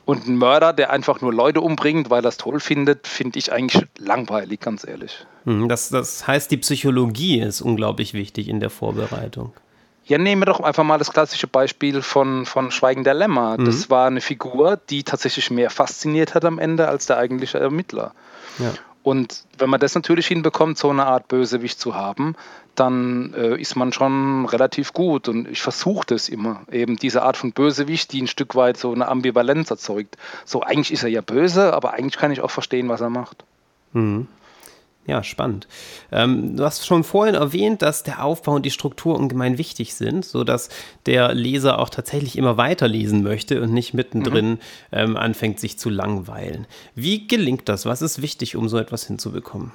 Und 0.04 0.28
ein 0.28 0.36
Mörder, 0.36 0.72
der 0.72 0.90
einfach 0.90 1.20
nur 1.20 1.34
Leute 1.34 1.60
umbringt, 1.60 2.08
weil 2.08 2.24
er 2.24 2.28
es 2.28 2.36
toll 2.36 2.60
findet, 2.60 3.08
finde 3.08 3.38
ich 3.38 3.47
ich 3.48 3.52
eigentlich 3.52 3.86
langweilig, 3.98 4.60
ganz 4.60 4.86
ehrlich. 4.86 5.26
Hm, 5.44 5.68
das, 5.68 5.88
das 5.88 6.26
heißt, 6.26 6.50
die 6.50 6.58
Psychologie 6.58 7.40
ist 7.40 7.60
unglaublich 7.60 8.14
wichtig 8.14 8.48
in 8.48 8.60
der 8.60 8.70
Vorbereitung. 8.70 9.52
Ja, 10.06 10.16
nehmen 10.16 10.40
wir 10.40 10.46
doch 10.46 10.60
einfach 10.60 10.84
mal 10.84 10.96
das 10.96 11.12
klassische 11.12 11.46
Beispiel 11.46 12.00
von, 12.00 12.46
von 12.46 12.70
Schweigen 12.70 13.04
der 13.04 13.12
Lämmer. 13.12 13.58
Mhm. 13.58 13.66
Das 13.66 13.90
war 13.90 14.06
eine 14.06 14.22
Figur, 14.22 14.80
die 14.88 15.02
tatsächlich 15.02 15.50
mehr 15.50 15.68
fasziniert 15.68 16.34
hat 16.34 16.46
am 16.46 16.58
Ende 16.58 16.88
als 16.88 17.06
der 17.06 17.18
eigentliche 17.18 17.58
Ermittler. 17.58 18.12
Ja. 18.58 18.72
Und 19.02 19.44
wenn 19.56 19.70
man 19.70 19.80
das 19.80 19.94
natürlich 19.94 20.26
hinbekommt, 20.26 20.78
so 20.78 20.90
eine 20.90 21.06
Art 21.06 21.28
Bösewicht 21.28 21.80
zu 21.80 21.94
haben, 21.94 22.34
dann 22.74 23.34
äh, 23.34 23.60
ist 23.60 23.76
man 23.76 23.92
schon 23.92 24.46
relativ 24.46 24.92
gut. 24.92 25.28
Und 25.28 25.48
ich 25.48 25.62
versuche 25.62 26.06
das 26.06 26.28
immer, 26.28 26.62
eben 26.70 26.96
diese 26.96 27.22
Art 27.22 27.36
von 27.36 27.52
Bösewicht, 27.52 28.12
die 28.12 28.22
ein 28.22 28.26
Stück 28.26 28.54
weit 28.54 28.76
so 28.76 28.92
eine 28.92 29.08
Ambivalenz 29.08 29.70
erzeugt. 29.70 30.16
So, 30.44 30.62
eigentlich 30.62 30.92
ist 30.92 31.02
er 31.02 31.08
ja 31.08 31.20
böse, 31.20 31.72
aber 31.72 31.94
eigentlich 31.94 32.18
kann 32.18 32.30
ich 32.30 32.40
auch 32.40 32.50
verstehen, 32.50 32.88
was 32.88 33.00
er 33.00 33.10
macht. 33.10 33.44
Mhm. 33.92 34.28
Ja, 35.08 35.24
spannend. 35.24 35.66
Ähm, 36.12 36.54
du 36.58 36.64
hast 36.64 36.86
schon 36.86 37.02
vorhin 37.02 37.34
erwähnt, 37.34 37.80
dass 37.80 38.02
der 38.02 38.22
Aufbau 38.22 38.52
und 38.52 38.66
die 38.66 38.70
Struktur 38.70 39.16
ungemein 39.16 39.56
wichtig 39.56 39.94
sind, 39.94 40.22
sodass 40.22 40.68
der 41.06 41.32
Leser 41.32 41.78
auch 41.78 41.88
tatsächlich 41.88 42.36
immer 42.36 42.58
weiterlesen 42.58 43.22
möchte 43.22 43.62
und 43.62 43.72
nicht 43.72 43.94
mittendrin 43.94 44.50
mhm. 44.50 44.58
ähm, 44.92 45.16
anfängt, 45.16 45.60
sich 45.60 45.78
zu 45.78 45.88
langweilen. 45.88 46.66
Wie 46.94 47.26
gelingt 47.26 47.70
das? 47.70 47.86
Was 47.86 48.02
ist 48.02 48.20
wichtig, 48.20 48.54
um 48.54 48.68
so 48.68 48.76
etwas 48.76 49.06
hinzubekommen? 49.06 49.72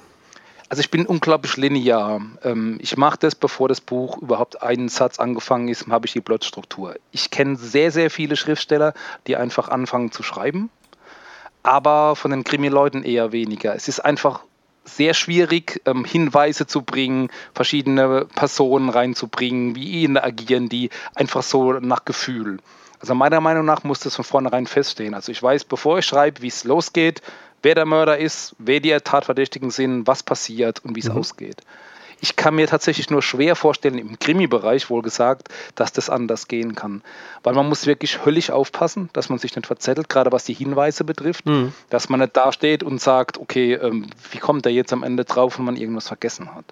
Also 0.68 0.80
ich 0.80 0.92
bin 0.92 1.04
unglaublich 1.04 1.56
linear. 1.56 2.20
Ähm, 2.44 2.78
ich 2.80 2.96
mache 2.96 3.18
das, 3.18 3.34
bevor 3.34 3.68
das 3.68 3.80
Buch 3.80 4.18
überhaupt 4.18 4.62
einen 4.62 4.88
Satz 4.88 5.18
angefangen 5.18 5.66
ist, 5.66 5.88
habe 5.88 6.06
ich 6.06 6.12
die 6.12 6.20
Plotstruktur. 6.20 6.94
Ich 7.10 7.32
kenne 7.32 7.56
sehr, 7.56 7.90
sehr 7.90 8.08
viele 8.08 8.36
Schriftsteller, 8.36 8.94
die 9.26 9.34
einfach 9.34 9.68
anfangen 9.68 10.12
zu 10.12 10.22
schreiben, 10.22 10.70
aber 11.64 12.14
von 12.14 12.30
den 12.30 12.44
Krimi-Leuten 12.44 13.02
eher 13.02 13.32
weniger. 13.32 13.74
Es 13.74 13.88
ist 13.88 13.98
einfach 13.98 14.44
sehr 14.84 15.14
schwierig, 15.14 15.80
ähm, 15.86 16.04
Hinweise 16.04 16.66
zu 16.66 16.82
bringen, 16.82 17.30
verschiedene 17.54 18.26
Personen 18.34 18.88
reinzubringen, 18.88 19.74
wie 19.74 20.02
ihnen 20.02 20.18
agieren 20.18 20.68
die, 20.68 20.90
einfach 21.14 21.42
so 21.42 21.74
nach 21.74 22.04
Gefühl. 22.04 22.58
Also 23.00 23.14
meiner 23.14 23.40
Meinung 23.40 23.64
nach 23.64 23.84
muss 23.84 24.00
das 24.00 24.16
von 24.16 24.24
vornherein 24.24 24.66
feststehen. 24.66 25.14
Also 25.14 25.32
ich 25.32 25.42
weiß, 25.42 25.64
bevor 25.64 25.98
ich 25.98 26.06
schreibe, 26.06 26.42
wie 26.42 26.48
es 26.48 26.64
losgeht, 26.64 27.22
wer 27.62 27.74
der 27.74 27.86
Mörder 27.86 28.18
ist, 28.18 28.54
wer 28.58 28.80
die 28.80 28.92
Tatverdächtigen 28.92 29.70
sind, 29.70 30.06
was 30.06 30.22
passiert 30.22 30.84
und 30.84 30.96
wie 30.96 31.00
es 31.00 31.08
mhm. 31.08 31.18
ausgeht. 31.18 31.62
Ich 32.24 32.36
kann 32.36 32.54
mir 32.54 32.66
tatsächlich 32.66 33.10
nur 33.10 33.20
schwer 33.20 33.54
vorstellen, 33.54 33.98
im 33.98 34.18
Krimi-Bereich 34.18 34.88
wohl 34.88 35.02
gesagt, 35.02 35.50
dass 35.74 35.92
das 35.92 36.08
anders 36.08 36.48
gehen 36.48 36.74
kann. 36.74 37.02
Weil 37.42 37.52
man 37.52 37.68
muss 37.68 37.84
wirklich 37.84 38.24
höllisch 38.24 38.48
aufpassen, 38.48 39.10
dass 39.12 39.28
man 39.28 39.38
sich 39.38 39.54
nicht 39.54 39.66
verzettelt, 39.66 40.08
gerade 40.08 40.32
was 40.32 40.44
die 40.44 40.54
Hinweise 40.54 41.04
betrifft, 41.04 41.44
mhm. 41.44 41.74
dass 41.90 42.08
man 42.08 42.20
nicht 42.20 42.34
dasteht 42.34 42.82
und 42.82 42.98
sagt, 42.98 43.36
okay, 43.36 43.74
ähm, 43.74 44.06
wie 44.30 44.38
kommt 44.38 44.64
er 44.64 44.72
jetzt 44.72 44.94
am 44.94 45.02
Ende 45.02 45.26
drauf, 45.26 45.58
wenn 45.58 45.66
man 45.66 45.76
irgendwas 45.76 46.08
vergessen 46.08 46.54
hat. 46.54 46.64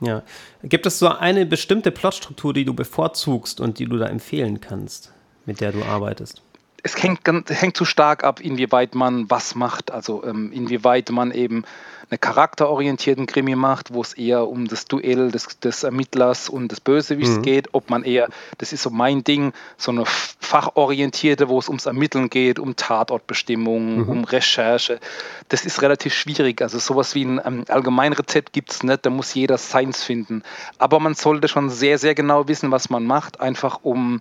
Ja. 0.00 0.24
Gibt 0.64 0.84
es 0.84 0.98
so 0.98 1.06
eine 1.06 1.46
bestimmte 1.46 1.92
Plotstruktur, 1.92 2.52
die 2.52 2.64
du 2.64 2.74
bevorzugst 2.74 3.60
und 3.60 3.78
die 3.78 3.86
du 3.86 3.98
da 3.98 4.06
empfehlen 4.06 4.60
kannst, 4.60 5.12
mit 5.46 5.60
der 5.60 5.70
du 5.70 5.84
arbeitest? 5.84 6.42
Es 6.82 7.00
hängt, 7.00 7.20
hängt 7.26 7.76
zu 7.76 7.84
stark 7.84 8.24
ab, 8.24 8.40
inwieweit 8.40 8.94
man 8.94 9.30
was 9.30 9.54
macht. 9.54 9.90
Also 9.90 10.24
ähm, 10.24 10.50
inwieweit 10.52 11.10
man 11.10 11.30
eben 11.30 11.64
einen 12.12 12.20
charakterorientierten 12.20 13.26
Krimi 13.26 13.56
macht, 13.56 13.94
wo 13.94 14.02
es 14.02 14.12
eher 14.12 14.46
um 14.46 14.68
das 14.68 14.84
Duell 14.84 15.30
des, 15.30 15.58
des 15.60 15.82
Ermittlers 15.82 16.50
und 16.50 16.70
des 16.70 16.80
Bösewichts 16.80 17.36
mhm. 17.36 17.42
geht, 17.42 17.68
ob 17.72 17.88
man 17.88 18.04
eher, 18.04 18.28
das 18.58 18.72
ist 18.72 18.82
so 18.82 18.90
mein 18.90 19.24
Ding, 19.24 19.54
so 19.78 19.92
eine 19.92 20.04
fachorientierte, 20.06 21.48
wo 21.48 21.58
es 21.58 21.68
ums 21.68 21.86
Ermitteln 21.86 22.28
geht, 22.28 22.58
um 22.58 22.76
Tatortbestimmung, 22.76 24.00
mhm. 24.00 24.08
um 24.08 24.24
Recherche. 24.24 25.00
Das 25.48 25.64
ist 25.64 25.80
relativ 25.80 26.12
schwierig. 26.12 26.60
Also 26.60 26.78
sowas 26.78 27.14
wie 27.14 27.24
ein 27.24 27.40
ähm, 27.44 27.64
Allgemeinrezept 27.68 28.52
gibt 28.52 28.72
es 28.72 28.82
nicht, 28.82 29.06
da 29.06 29.10
muss 29.10 29.32
jeder 29.32 29.56
Seins 29.56 30.02
finden. 30.04 30.42
Aber 30.76 31.00
man 31.00 31.14
sollte 31.14 31.48
schon 31.48 31.70
sehr, 31.70 31.96
sehr 31.96 32.14
genau 32.14 32.46
wissen, 32.46 32.70
was 32.70 32.90
man 32.90 33.06
macht, 33.06 33.40
einfach 33.40 33.80
um 33.82 34.20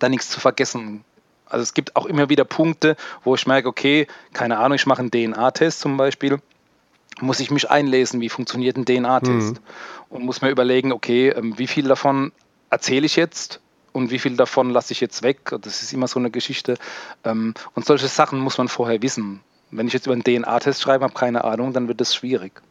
da 0.00 0.08
nichts 0.08 0.30
zu 0.30 0.40
vergessen. 0.40 1.04
Also 1.48 1.62
es 1.62 1.74
gibt 1.74 1.96
auch 1.96 2.06
immer 2.06 2.28
wieder 2.28 2.44
Punkte, 2.44 2.96
wo 3.24 3.34
ich 3.34 3.46
merke, 3.46 3.68
okay, 3.68 4.06
keine 4.32 4.58
Ahnung, 4.58 4.76
ich 4.76 4.86
mache 4.86 5.00
einen 5.00 5.10
DNA-Test 5.10 5.80
zum 5.80 5.96
Beispiel 5.96 6.38
muss 7.20 7.40
ich 7.40 7.50
mich 7.50 7.70
einlesen, 7.70 8.20
wie 8.20 8.28
funktioniert 8.28 8.76
ein 8.76 8.84
DNA-Test. 8.84 9.54
Mhm. 9.54 9.58
Und 10.08 10.24
muss 10.24 10.40
mir 10.40 10.50
überlegen, 10.50 10.92
okay, 10.92 11.30
ähm, 11.30 11.58
wie 11.58 11.66
viel 11.66 11.88
davon 11.88 12.32
erzähle 12.70 13.06
ich 13.06 13.16
jetzt 13.16 13.60
und 13.92 14.10
wie 14.10 14.18
viel 14.18 14.36
davon 14.36 14.70
lasse 14.70 14.92
ich 14.92 15.00
jetzt 15.00 15.22
weg. 15.22 15.54
Das 15.60 15.82
ist 15.82 15.92
immer 15.92 16.08
so 16.08 16.18
eine 16.18 16.30
Geschichte. 16.30 16.76
Ähm, 17.24 17.54
und 17.74 17.84
solche 17.84 18.08
Sachen 18.08 18.38
muss 18.38 18.58
man 18.58 18.68
vorher 18.68 19.02
wissen. 19.02 19.40
Wenn 19.70 19.86
ich 19.86 19.92
jetzt 19.92 20.06
über 20.06 20.14
einen 20.14 20.24
DNA-Test 20.24 20.80
schreibe, 20.80 21.04
habe 21.04 21.14
keine 21.14 21.44
Ahnung, 21.44 21.72
dann 21.72 21.88
wird 21.88 22.00
es 22.00 22.14
schwierig. 22.14 22.62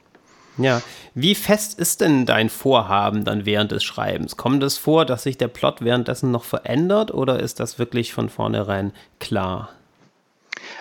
Ja, 0.58 0.82
wie 1.14 1.36
fest 1.36 1.80
ist 1.80 2.02
denn 2.02 2.26
dein 2.26 2.50
Vorhaben 2.50 3.24
dann 3.24 3.46
während 3.46 3.72
des 3.72 3.84
Schreibens? 3.84 4.38
Kommt 4.38 4.64
es 4.64 4.78
vor, 4.78 5.06
dass 5.06 5.24
sich 5.24 5.38
der 5.38 5.48
Plot 5.48 5.82
währenddessen 5.82 6.32
noch 6.32 6.44
verändert 6.44 7.14
oder 7.14 7.40
ist 7.40 7.60
das 7.60 7.80
wirklich 7.80 8.14
von 8.14 8.30
vornherein 8.30 8.92
klar? 9.20 9.70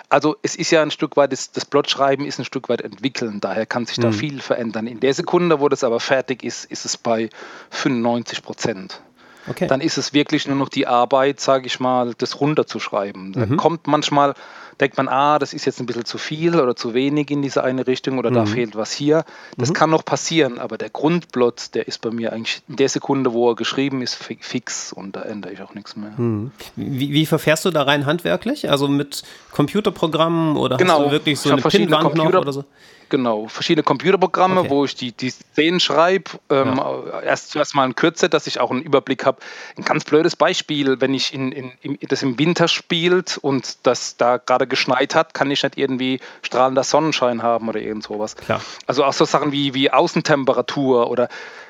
Also 0.09 0.37
es 0.41 0.55
ist 0.55 0.71
ja 0.71 0.81
ein 0.81 0.91
Stück 0.91 1.17
weit, 1.17 1.31
das, 1.31 1.51
das 1.51 1.65
Plotschreiben 1.65 2.25
ist 2.25 2.39
ein 2.39 2.45
Stück 2.45 2.69
weit 2.69 2.81
entwickeln, 2.81 3.39
daher 3.41 3.65
kann 3.65 3.85
sich 3.85 3.97
da 3.97 4.07
mhm. 4.07 4.13
viel 4.13 4.41
verändern. 4.41 4.87
In 4.87 4.99
der 4.99 5.13
Sekunde, 5.13 5.59
wo 5.59 5.69
das 5.69 5.83
aber 5.83 5.99
fertig 5.99 6.43
ist, 6.43 6.65
ist 6.65 6.85
es 6.85 6.97
bei 6.97 7.29
95 7.71 8.41
Prozent. 8.41 9.01
Okay. 9.49 9.67
Dann 9.67 9.81
ist 9.81 9.97
es 9.97 10.13
wirklich 10.13 10.47
nur 10.47 10.57
noch 10.57 10.69
die 10.69 10.87
Arbeit, 10.87 11.39
sage 11.39 11.67
ich 11.67 11.79
mal, 11.79 12.13
das 12.17 12.39
runterzuschreiben. 12.39 13.33
Da 13.33 13.45
mhm. 13.45 13.57
kommt 13.57 13.87
manchmal 13.87 14.33
denkt 14.79 14.97
man, 14.97 15.07
ah, 15.07 15.39
das 15.39 15.53
ist 15.53 15.65
jetzt 15.65 15.79
ein 15.79 15.85
bisschen 15.85 16.05
zu 16.05 16.17
viel 16.17 16.59
oder 16.59 16.75
zu 16.75 16.93
wenig 16.93 17.31
in 17.31 17.41
diese 17.41 17.63
eine 17.63 17.87
Richtung 17.87 18.17
oder 18.17 18.29
mhm. 18.29 18.35
da 18.35 18.45
fehlt 18.45 18.75
was 18.75 18.91
hier. 18.91 19.25
Das 19.57 19.69
mhm. 19.69 19.73
kann 19.73 19.89
noch 19.89 20.05
passieren, 20.05 20.59
aber 20.59 20.77
der 20.77 20.89
Grundplot, 20.89 21.73
der 21.73 21.87
ist 21.87 22.01
bei 22.01 22.11
mir 22.11 22.33
eigentlich 22.33 22.61
in 22.67 22.75
der 22.75 22.89
Sekunde, 22.89 23.33
wo 23.33 23.49
er 23.49 23.55
geschrieben 23.55 24.01
ist, 24.01 24.15
fix 24.15 24.93
und 24.93 25.15
da 25.15 25.23
ändere 25.23 25.53
ich 25.53 25.61
auch 25.61 25.73
nichts 25.73 25.95
mehr. 25.95 26.11
Mhm. 26.15 26.51
Wie, 26.75 27.11
wie, 27.11 27.25
verfährst 27.25 27.65
du 27.65 27.71
da 27.71 27.83
rein 27.83 28.05
handwerklich? 28.05 28.69
Also 28.69 28.87
mit 28.87 29.23
Computerprogrammen 29.51 30.57
oder 30.57 30.77
genau. 30.77 30.99
hast 30.99 31.05
du 31.07 31.11
wirklich 31.11 31.39
so 31.39 31.51
eine 31.51 31.61
Pinwand 31.61 32.15
noch 32.15 32.25
oder 32.25 32.53
so? 32.53 32.65
Genau, 33.09 33.47
verschiedene 33.47 33.83
Computerprogramme, 33.83 34.61
okay. 34.61 34.69
wo 34.69 34.85
ich 34.85 34.95
die, 34.95 35.11
die 35.11 35.29
Szenen 35.29 35.79
schreibe. 35.79 36.31
Ähm, 36.49 36.77
ja. 36.77 37.21
Erst 37.21 37.51
zuerst 37.51 37.75
mal 37.75 37.83
ein 37.83 37.95
Kürze, 37.95 38.29
dass 38.29 38.47
ich 38.47 38.59
auch 38.59 38.71
einen 38.71 38.81
Überblick 38.81 39.25
habe. 39.25 39.39
Ein 39.77 39.83
ganz 39.83 40.03
blödes 40.03 40.35
Beispiel, 40.35 40.99
wenn 40.99 41.13
ich 41.13 41.33
in, 41.33 41.51
in, 41.51 41.71
in, 41.81 41.97
das 42.07 42.23
im 42.23 42.37
Winter 42.39 42.67
spielt 42.67 43.37
und 43.37 43.77
das 43.83 44.17
da 44.17 44.37
gerade 44.37 44.67
geschneit 44.67 45.15
hat, 45.15 45.33
kann 45.33 45.51
ich 45.51 45.63
nicht 45.63 45.77
irgendwie 45.77 46.19
strahlender 46.41 46.83
Sonnenschein 46.83 47.43
haben 47.43 47.69
oder 47.69 47.79
irgend 47.79 48.03
sowas. 48.03 48.35
Klar. 48.35 48.61
Also 48.85 49.03
auch 49.03 49.13
so 49.13 49.25
Sachen 49.25 49.51
wie, 49.51 49.73
wie 49.73 49.91
Außentemperatur 49.91 51.09
oder 51.09 51.29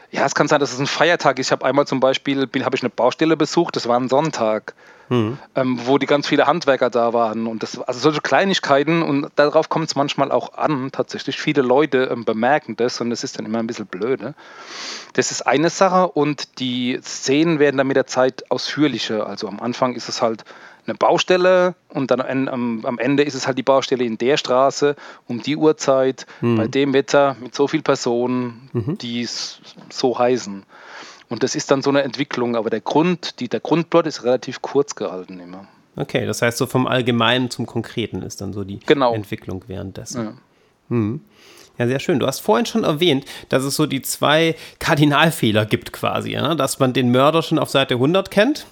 ja, 0.10 0.26
es 0.26 0.36
kann 0.36 0.48
sein, 0.48 0.60
dass 0.60 0.72
es 0.72 0.80
ein 0.80 0.88
Feiertag 0.88 1.38
ist. 1.38 1.48
Ich 1.48 1.52
habe 1.52 1.66
einmal 1.66 1.86
zum 1.86 2.00
Beispiel, 2.00 2.50
habe 2.64 2.76
ich 2.76 2.82
eine 2.82 2.90
Baustelle 2.90 3.36
besucht, 3.36 3.76
das 3.76 3.88
war 3.88 4.00
ein 4.00 4.10
Sonntag 4.10 4.74
mhm. 5.10 5.38
ähm, 5.56 5.80
wo 5.86 5.98
die 5.98 6.06
ganz 6.06 6.28
viele 6.28 6.48
Handwerker 6.48 6.90
da 6.90 7.14
waren. 7.14 7.48
Und 7.48 7.64
das, 7.64 7.80
also 7.80 8.00
solche 8.00 8.22
Kleinigkeiten 8.22 9.02
und 9.02 9.28
darauf 9.36 9.70
kommt 9.70 9.88
es 9.90 9.96
manchmal 9.96 10.32
auch 10.32 10.54
an. 10.54 10.92
Tatsächlich 10.92 11.40
viele 11.40 11.62
Leute 11.62 12.10
ähm, 12.12 12.26
bemerken 12.26 12.76
das 12.76 13.02
und 13.02 13.10
das 13.10 13.24
ist 13.24 13.38
dann 13.38 13.46
immer 13.46 13.60
ein 13.60 13.68
bisschen 13.68 13.88
blöde. 13.88 14.34
Das 15.14 15.32
ist 15.32 15.42
eine 15.42 15.70
Sache 15.70 16.08
und 16.10 16.60
die 16.60 17.00
Szenen 17.04 17.60
werden 17.60 17.78
dann 17.78 17.88
mit 17.88 17.98
der 17.98 18.08
Zeit 18.08 18.50
ausführlicher. 18.52 19.28
Also 19.28 19.48
am 19.48 19.60
Anfang 19.60 19.96
ist 19.96 20.10
es 20.10 20.22
halt 20.22 20.44
eine 20.88 20.96
Baustelle 20.96 21.76
und 21.90 22.12
dann 22.12 22.22
am, 22.22 22.86
am, 22.86 23.00
Ende 23.00 23.24
ist 23.24 23.34
es 23.34 23.46
halt 23.46 23.58
die 23.58 23.64
Baustelle 23.64 24.06
in 24.06 24.18
der 24.18 24.38
Straße 24.38 24.96
um 25.28 25.42
die 25.42 25.58
Uhrzeit, 25.58 26.26
mhm. 26.42 26.56
bei 26.56 26.68
dem 26.68 26.94
Wetter, 26.94 27.36
mit 27.42 27.54
so 27.54 27.68
vielen 27.68 27.84
Personen, 27.84 28.70
mhm. 28.74 28.98
die 28.98 29.22
es 29.22 29.60
so 29.90 30.18
heißen. 30.18 30.64
Und 31.30 31.44
das 31.44 31.56
ist 31.56 31.72
dann 31.72 31.82
so 31.82 31.90
eine 31.90 32.04
Entwicklung, 32.04 32.56
aber 32.56 32.70
der 32.70 32.82
Grund, 32.82 33.40
die, 33.40 33.50
der 33.50 33.60
Grundplot 33.60 34.08
ist 34.08 34.24
relativ 34.24 34.62
kurz 34.62 34.96
gehalten 34.96 35.40
immer. 35.40 35.68
Okay, 35.96 36.26
das 36.26 36.42
heißt, 36.42 36.58
so 36.58 36.68
vom 36.68 36.88
Allgemeinen 36.88 37.50
zum 37.50 37.66
Konkreten 37.66 38.22
ist 38.22 38.40
dann 38.40 38.54
so 38.54 38.64
die 38.64 38.80
genau. 38.86 39.14
Entwicklung 39.14 39.64
währenddessen. 39.68 40.24
Ja. 40.24 40.34
Hm. 40.90 41.22
Ja, 41.78 41.88
sehr 41.88 42.00
schön. 42.00 42.20
Du 42.20 42.26
hast 42.26 42.40
vorhin 42.40 42.66
schon 42.66 42.84
erwähnt, 42.84 43.26
dass 43.50 43.64
es 43.64 43.76
so 43.76 43.86
die 43.86 44.02
zwei 44.02 44.56
Kardinalfehler 44.80 45.66
gibt 45.66 45.94
quasi, 45.94 46.32
ja? 46.32 46.56
dass 46.56 46.80
man 46.80 46.94
den 46.94 47.12
Mörder 47.12 47.44
schon 47.44 47.60
auf 47.60 47.70
Seite 47.70 47.96
100 47.96 48.32
kennt 48.32 48.66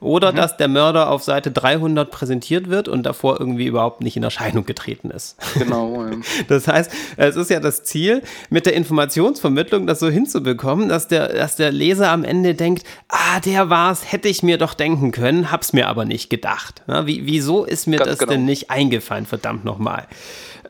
oder 0.00 0.32
mhm. 0.32 0.36
dass 0.36 0.56
der 0.56 0.68
Mörder 0.68 1.10
auf 1.10 1.22
Seite 1.24 1.50
300 1.50 2.10
präsentiert 2.10 2.70
wird 2.70 2.88
und 2.88 3.02
davor 3.02 3.40
irgendwie 3.40 3.66
überhaupt 3.66 4.02
nicht 4.02 4.16
in 4.16 4.22
Erscheinung 4.22 4.64
getreten 4.64 5.10
ist. 5.10 5.36
Genau. 5.54 6.04
Ja. 6.04 6.10
Das 6.48 6.68
heißt, 6.68 6.90
es 7.16 7.36
ist 7.36 7.50
ja 7.50 7.60
das 7.60 7.84
Ziel, 7.84 8.22
mit 8.48 8.64
der 8.66 8.74
Informationsvermittlung 8.74 9.86
das 9.86 9.98
so 9.98 10.08
hinzubekommen, 10.08 10.88
dass 10.88 11.08
der, 11.08 11.32
dass 11.32 11.56
der 11.56 11.72
Leser 11.72 12.10
am 12.10 12.24
Ende 12.24 12.54
denkt, 12.54 12.84
ah, 13.08 13.40
der 13.40 13.70
war's, 13.70 14.12
hätte 14.12 14.28
ich 14.28 14.42
mir 14.42 14.56
doch 14.56 14.74
denken 14.74 15.10
können, 15.10 15.50
hab's 15.50 15.72
mir 15.72 15.88
aber 15.88 16.04
nicht 16.04 16.30
gedacht. 16.30 16.82
Ja, 16.86 17.06
wie, 17.06 17.26
wieso 17.26 17.64
ist 17.64 17.86
mir 17.86 17.98
Ganz 17.98 18.10
das 18.10 18.18
genau. 18.20 18.32
denn 18.32 18.44
nicht 18.44 18.70
eingefallen, 18.70 19.26
verdammt 19.26 19.64
nochmal? 19.64 20.06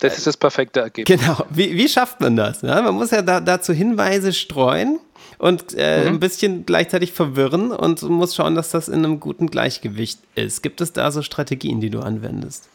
Das 0.00 0.16
ist 0.16 0.26
das 0.26 0.36
perfekte 0.36 0.80
Ergebnis. 0.80 1.20
Genau. 1.20 1.44
Wie, 1.50 1.76
wie 1.76 1.88
schafft 1.88 2.20
man 2.20 2.36
das? 2.36 2.62
Ja, 2.62 2.80
man 2.82 2.94
muss 2.94 3.10
ja 3.10 3.22
da, 3.22 3.40
dazu 3.40 3.72
Hinweise 3.72 4.32
streuen 4.32 5.00
und 5.38 5.74
äh, 5.76 6.02
mhm. 6.02 6.08
ein 6.08 6.20
bisschen 6.20 6.66
gleichzeitig 6.66 7.12
verwirren 7.12 7.70
und 7.70 8.02
muss 8.02 8.34
schauen, 8.34 8.54
dass 8.54 8.70
das 8.70 8.88
in 8.88 9.04
einem 9.04 9.20
guten 9.20 9.48
Gleichgewicht 9.48 10.20
ist. 10.34 10.62
Gibt 10.62 10.80
es 10.80 10.92
da 10.92 11.10
so 11.10 11.22
Strategien, 11.22 11.80
die 11.80 11.90
du 11.90 12.00
anwendest? 12.00 12.68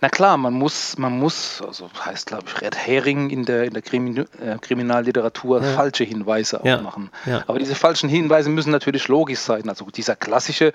Na 0.00 0.08
klar, 0.08 0.36
man 0.36 0.52
muss, 0.52 0.98
man 0.98 1.18
muss, 1.18 1.62
also 1.66 1.88
heißt 2.04 2.26
glaube 2.26 2.44
ich 2.48 2.60
Red 2.60 2.76
Hering 2.76 3.30
in 3.30 3.44
der, 3.44 3.64
in 3.64 3.72
der 3.72 3.82
Krimi 3.82 4.24
äh, 4.40 4.58
Kriminalliteratur 4.60 5.62
ja. 5.62 5.72
falsche 5.72 6.04
Hinweise 6.04 6.60
ja. 6.64 6.78
auch 6.78 6.82
machen. 6.82 7.10
Ja. 7.24 7.44
Aber 7.46 7.58
diese 7.58 7.74
falschen 7.74 8.08
Hinweise 8.08 8.50
müssen 8.50 8.70
natürlich 8.70 9.08
logisch 9.08 9.38
sein. 9.38 9.68
Also 9.68 9.86
dieser 9.86 10.16
klassische, 10.16 10.72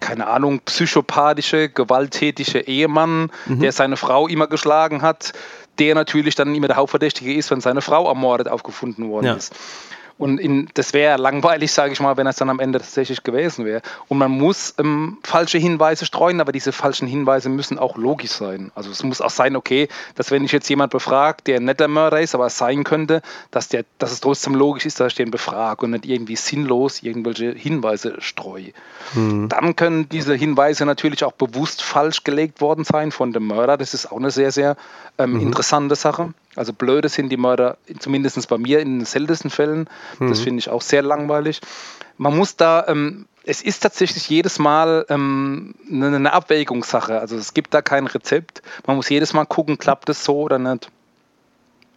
keine 0.00 0.26
Ahnung, 0.28 0.60
psychopathische, 0.60 1.68
gewalttätige 1.68 2.60
Ehemann, 2.60 3.30
mhm. 3.46 3.60
der 3.60 3.72
seine 3.72 3.96
Frau 3.96 4.28
immer 4.28 4.46
geschlagen 4.46 5.02
hat, 5.02 5.32
der 5.78 5.94
natürlich 5.94 6.34
dann 6.34 6.54
immer 6.54 6.68
der 6.68 6.76
Hauptverdächtige 6.76 7.34
ist, 7.34 7.50
wenn 7.50 7.60
seine 7.60 7.82
Frau 7.82 8.08
ermordet 8.08 8.48
aufgefunden 8.48 9.08
worden 9.10 9.36
ist. 9.36 9.52
Und 10.16 10.38
in, 10.38 10.68
das 10.74 10.92
wäre 10.92 11.18
langweilig, 11.18 11.72
sage 11.72 11.92
ich 11.92 12.00
mal, 12.00 12.16
wenn 12.16 12.26
es 12.26 12.36
dann 12.36 12.48
am 12.48 12.60
Ende 12.60 12.78
tatsächlich 12.78 13.24
gewesen 13.24 13.64
wäre. 13.64 13.82
Und 14.06 14.18
man 14.18 14.30
muss 14.30 14.74
ähm, 14.78 15.18
falsche 15.24 15.58
Hinweise 15.58 16.06
streuen, 16.06 16.40
aber 16.40 16.52
diese 16.52 16.70
falschen 16.72 17.08
Hinweise 17.08 17.48
müssen 17.48 17.80
auch 17.80 17.96
logisch 17.96 18.30
sein. 18.30 18.70
Also 18.76 18.90
es 18.90 19.02
muss 19.02 19.20
auch 19.20 19.30
sein, 19.30 19.56
okay, 19.56 19.88
dass 20.14 20.30
wenn 20.30 20.44
ich 20.44 20.52
jetzt 20.52 20.68
jemand 20.68 20.92
befrage, 20.92 21.38
der 21.46 21.56
ein 21.56 21.64
netter 21.64 21.88
Mörder 21.88 22.20
ist, 22.20 22.34
aber 22.34 22.46
es 22.46 22.56
sein 22.56 22.84
könnte, 22.84 23.22
dass, 23.50 23.68
der, 23.68 23.84
dass 23.98 24.12
es 24.12 24.20
trotzdem 24.20 24.54
logisch 24.54 24.86
ist, 24.86 25.00
dass 25.00 25.08
ich 25.08 25.16
den 25.16 25.32
befrage 25.32 25.84
und 25.84 25.90
nicht 25.90 26.06
irgendwie 26.06 26.36
sinnlos 26.36 27.02
irgendwelche 27.02 27.50
Hinweise 27.50 28.14
streue. 28.20 28.72
Mhm. 29.14 29.48
Dann 29.48 29.74
können 29.74 30.08
diese 30.08 30.34
Hinweise 30.34 30.86
natürlich 30.86 31.24
auch 31.24 31.32
bewusst 31.32 31.82
falsch 31.82 32.22
gelegt 32.22 32.60
worden 32.60 32.84
sein 32.84 33.10
von 33.10 33.32
dem 33.32 33.48
Mörder. 33.48 33.76
Das 33.76 33.94
ist 33.94 34.12
auch 34.12 34.18
eine 34.18 34.30
sehr, 34.30 34.52
sehr 34.52 34.76
ähm, 35.18 35.34
mhm. 35.34 35.40
interessante 35.40 35.96
Sache. 35.96 36.34
Also 36.56 36.72
blöde 36.72 37.08
sind 37.08 37.30
die 37.30 37.36
Mörder, 37.36 37.78
zumindest 37.98 38.48
bei 38.48 38.58
mir 38.58 38.80
in 38.80 39.00
den 39.00 39.04
seltensten 39.04 39.50
Fällen. 39.50 39.88
Mhm. 40.18 40.28
Das 40.28 40.40
finde 40.40 40.58
ich 40.60 40.68
auch 40.68 40.82
sehr 40.82 41.02
langweilig. 41.02 41.60
Man 42.16 42.36
muss 42.36 42.56
da, 42.56 42.86
ähm, 42.88 43.26
es 43.44 43.62
ist 43.62 43.80
tatsächlich 43.80 44.28
jedes 44.28 44.58
Mal 44.58 45.04
ähm, 45.08 45.74
eine, 45.90 46.14
eine 46.14 46.32
Abwägungssache. 46.32 47.18
Also 47.18 47.36
es 47.36 47.54
gibt 47.54 47.74
da 47.74 47.82
kein 47.82 48.06
Rezept. 48.06 48.62
Man 48.86 48.96
muss 48.96 49.08
jedes 49.08 49.32
Mal 49.32 49.44
gucken, 49.44 49.78
klappt 49.78 50.08
es 50.08 50.24
so 50.24 50.40
oder 50.40 50.58
nicht. 50.58 50.90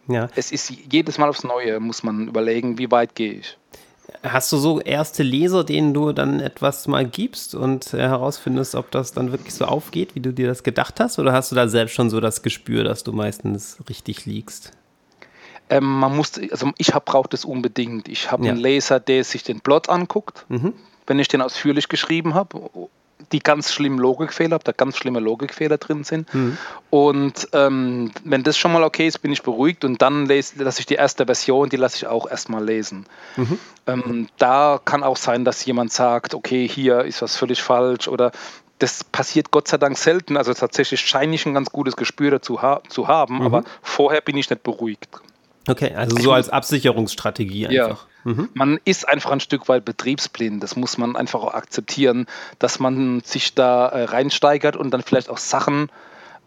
Ja. 0.08 0.28
Es 0.34 0.52
ist 0.52 0.70
jedes 0.90 1.18
Mal 1.18 1.28
aufs 1.28 1.44
Neue, 1.44 1.80
muss 1.80 2.02
man 2.02 2.28
überlegen, 2.28 2.78
wie 2.78 2.90
weit 2.90 3.14
gehe 3.14 3.34
ich. 3.34 3.58
Hast 4.22 4.50
du 4.52 4.56
so 4.56 4.80
erste 4.80 5.22
Leser, 5.22 5.64
denen 5.64 5.94
du 5.94 6.12
dann 6.12 6.40
etwas 6.40 6.88
mal 6.88 7.06
gibst 7.06 7.54
und 7.54 7.92
äh, 7.94 7.98
herausfindest, 7.98 8.74
ob 8.74 8.90
das 8.90 9.12
dann 9.12 9.32
wirklich 9.32 9.54
so 9.54 9.66
aufgeht, 9.66 10.14
wie 10.14 10.20
du 10.20 10.32
dir 10.32 10.46
das 10.46 10.62
gedacht 10.62 10.98
hast? 10.98 11.18
Oder 11.18 11.32
hast 11.32 11.52
du 11.52 11.54
da 11.54 11.68
selbst 11.68 11.94
schon 11.94 12.10
so 12.10 12.20
das 12.20 12.42
Gespür, 12.42 12.84
dass 12.84 13.04
du 13.04 13.12
meistens 13.12 13.78
richtig 13.88 14.26
liegst? 14.26 14.72
Ähm, 15.70 15.84
man 15.84 16.16
muss, 16.16 16.32
also 16.50 16.72
ich 16.78 16.92
brauche 16.92 17.28
das 17.28 17.44
unbedingt. 17.44 18.08
Ich 18.08 18.32
habe 18.32 18.46
ja. 18.46 18.52
einen 18.52 18.60
Leser, 18.60 19.00
der 19.00 19.24
sich 19.24 19.42
den 19.42 19.60
Plot 19.60 19.88
anguckt, 19.88 20.46
mhm. 20.48 20.72
wenn 21.06 21.18
ich 21.18 21.28
den 21.28 21.42
ausführlich 21.42 21.88
geschrieben 21.88 22.34
habe 22.34 22.70
die 23.32 23.40
ganz 23.40 23.72
schlimmen 23.72 23.98
Logikfehler 23.98 24.54
habe, 24.54 24.64
da 24.64 24.72
ganz 24.72 24.96
schlimme 24.96 25.20
Logikfehler 25.20 25.78
drin 25.78 26.04
sind. 26.04 26.32
Mhm. 26.32 26.56
Und 26.90 27.48
ähm, 27.52 28.10
wenn 28.24 28.42
das 28.42 28.56
schon 28.56 28.72
mal 28.72 28.82
okay 28.82 29.06
ist, 29.06 29.18
bin 29.18 29.32
ich 29.32 29.42
beruhigt 29.42 29.84
und 29.84 30.00
dann 30.00 30.26
lasse 30.26 30.80
ich 30.80 30.86
die 30.86 30.94
erste 30.94 31.26
Version, 31.26 31.68
die 31.68 31.76
lasse 31.76 31.96
ich 31.96 32.06
auch 32.06 32.30
erstmal 32.30 32.64
lesen. 32.64 33.06
Mhm. 33.36 33.58
Ähm, 33.86 34.28
da 34.38 34.80
kann 34.84 35.02
auch 35.02 35.16
sein, 35.16 35.44
dass 35.44 35.64
jemand 35.64 35.92
sagt, 35.92 36.34
okay, 36.34 36.68
hier 36.68 37.04
ist 37.04 37.22
was 37.22 37.36
völlig 37.36 37.62
falsch 37.62 38.08
oder 38.08 38.32
das 38.78 39.02
passiert 39.02 39.50
Gott 39.50 39.68
sei 39.68 39.76
Dank 39.76 39.98
selten. 39.98 40.36
Also 40.36 40.54
tatsächlich 40.54 41.00
scheine 41.00 41.34
ich 41.34 41.44
ein 41.46 41.54
ganz 41.54 41.70
gutes 41.70 41.96
Gespür 41.96 42.30
dazu 42.30 42.62
ha 42.62 42.80
zu 42.88 43.08
haben, 43.08 43.36
mhm. 43.36 43.46
aber 43.46 43.64
vorher 43.82 44.20
bin 44.20 44.36
ich 44.36 44.48
nicht 44.48 44.62
beruhigt. 44.62 45.08
Okay, 45.68 45.94
also 45.94 46.16
so 46.16 46.32
als 46.32 46.48
Absicherungsstrategie 46.48 47.66
einfach. 47.66 48.06
Ja. 48.06 48.08
Mhm. 48.28 48.48
Man 48.52 48.78
ist 48.84 49.08
einfach 49.08 49.30
ein 49.30 49.40
Stück 49.40 49.68
weit 49.68 49.84
betriebsblind. 49.84 50.62
Das 50.62 50.76
muss 50.76 50.98
man 50.98 51.16
einfach 51.16 51.40
auch 51.40 51.54
akzeptieren, 51.54 52.26
dass 52.58 52.78
man 52.78 53.20
sich 53.20 53.54
da 53.54 53.88
äh, 53.88 54.04
reinsteigert 54.04 54.76
und 54.76 54.90
dann 54.90 55.02
vielleicht 55.02 55.30
auch 55.30 55.38
Sachen 55.38 55.90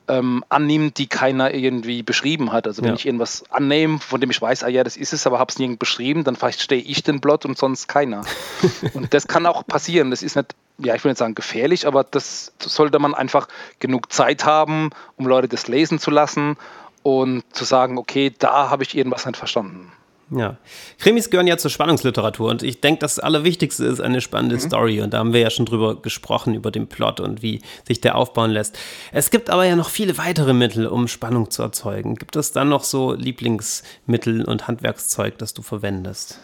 ähm, 0.08 0.44
annimmt, 0.50 0.98
die 0.98 1.08
keiner 1.08 1.54
irgendwie 1.54 2.04
beschrieben 2.04 2.52
hat. 2.52 2.68
Also 2.68 2.84
wenn 2.84 2.90
ja. 2.90 2.96
ich 2.96 3.06
irgendwas 3.06 3.44
annehme, 3.50 4.00
von 4.00 4.22
dem 4.22 4.30
ich 4.30 4.42
weiß, 4.42 4.64
ah 4.64 4.68
ja, 4.68 4.84
das 4.84 4.96
ist 4.96 5.14
es, 5.14 5.26
aber 5.26 5.40
habe 5.40 5.50
es 5.50 5.58
nirgends 5.58 5.80
beschrieben, 5.80 6.24
dann 6.24 6.36
vielleicht 6.36 6.62
stehe 6.62 6.82
ich 6.82 7.02
den 7.02 7.20
Blot 7.20 7.46
und 7.46 7.58
sonst 7.58 7.88
keiner. 7.88 8.24
und 8.94 9.14
das 9.14 9.28
kann 9.28 9.46
auch 9.48 9.66
passieren. 9.66 10.12
Das 10.12 10.22
ist 10.22 10.36
nicht, 10.36 10.54
ja, 10.78 10.94
ich 10.94 11.04
will 11.04 11.12
nicht 11.12 11.20
sagen 11.20 11.34
gefährlich, 11.34 11.88
aber 11.88 12.04
das 12.04 12.52
sollte 12.60 13.00
man 13.00 13.16
einfach 13.16 13.48
genug 13.80 14.12
Zeit 14.12 14.46
haben, 14.46 14.92
um 15.18 15.26
Leute 15.26 15.48
das 15.48 15.68
lesen 15.68 15.98
zu 15.98 16.12
lassen 16.12 16.58
und 17.02 17.44
zu 17.56 17.64
sagen, 17.64 17.98
okay, 17.98 18.32
da 18.38 18.70
habe 18.70 18.84
ich 18.84 18.96
irgendwas 18.96 19.26
nicht 19.26 19.38
verstanden. 19.38 19.92
Ja. 20.34 20.58
Krimis 20.98 21.30
gehören 21.30 21.48
ja 21.48 21.58
zur 21.58 21.70
Spannungsliteratur 21.70 22.50
und 22.50 22.64
ich 22.64 22.80
denke, 22.80 23.00
das 23.00 23.20
Allerwichtigste 23.20 23.86
ist 23.86 24.00
eine 24.00 24.22
spannende 24.22 24.56
mhm. 24.56 24.62
Story 24.62 25.02
und 25.02 25.14
da 25.14 25.20
haben 25.20 25.34
wir 25.34 25.42
ja 25.42 25.50
schon 25.50 25.66
drüber 25.66 26.02
gesprochen, 26.02 26.56
über 26.56 26.72
den 26.72 26.88
Plot 26.88 27.20
und 27.20 27.42
wie 27.42 27.62
sich 27.86 28.00
der 28.00 28.16
aufbauen 28.16 28.52
lässt. 28.52 28.80
Es 29.12 29.30
gibt 29.30 29.50
aber 29.50 29.66
ja 29.66 29.76
noch 29.76 29.90
viele 29.90 30.18
weitere 30.18 30.54
Mittel, 30.54 30.88
um 30.88 31.10
Spannung 31.10 31.52
zu 31.52 31.62
erzeugen. 31.62 32.16
Gibt 32.16 32.38
es 32.38 32.54
dann 32.54 32.70
noch 32.70 32.86
so 32.86 33.14
Lieblingsmittel 33.14 34.46
und 34.46 34.68
Handwerkszeug, 34.68 35.38
das 35.38 35.54
du 35.54 35.62
verwendest? 35.62 36.40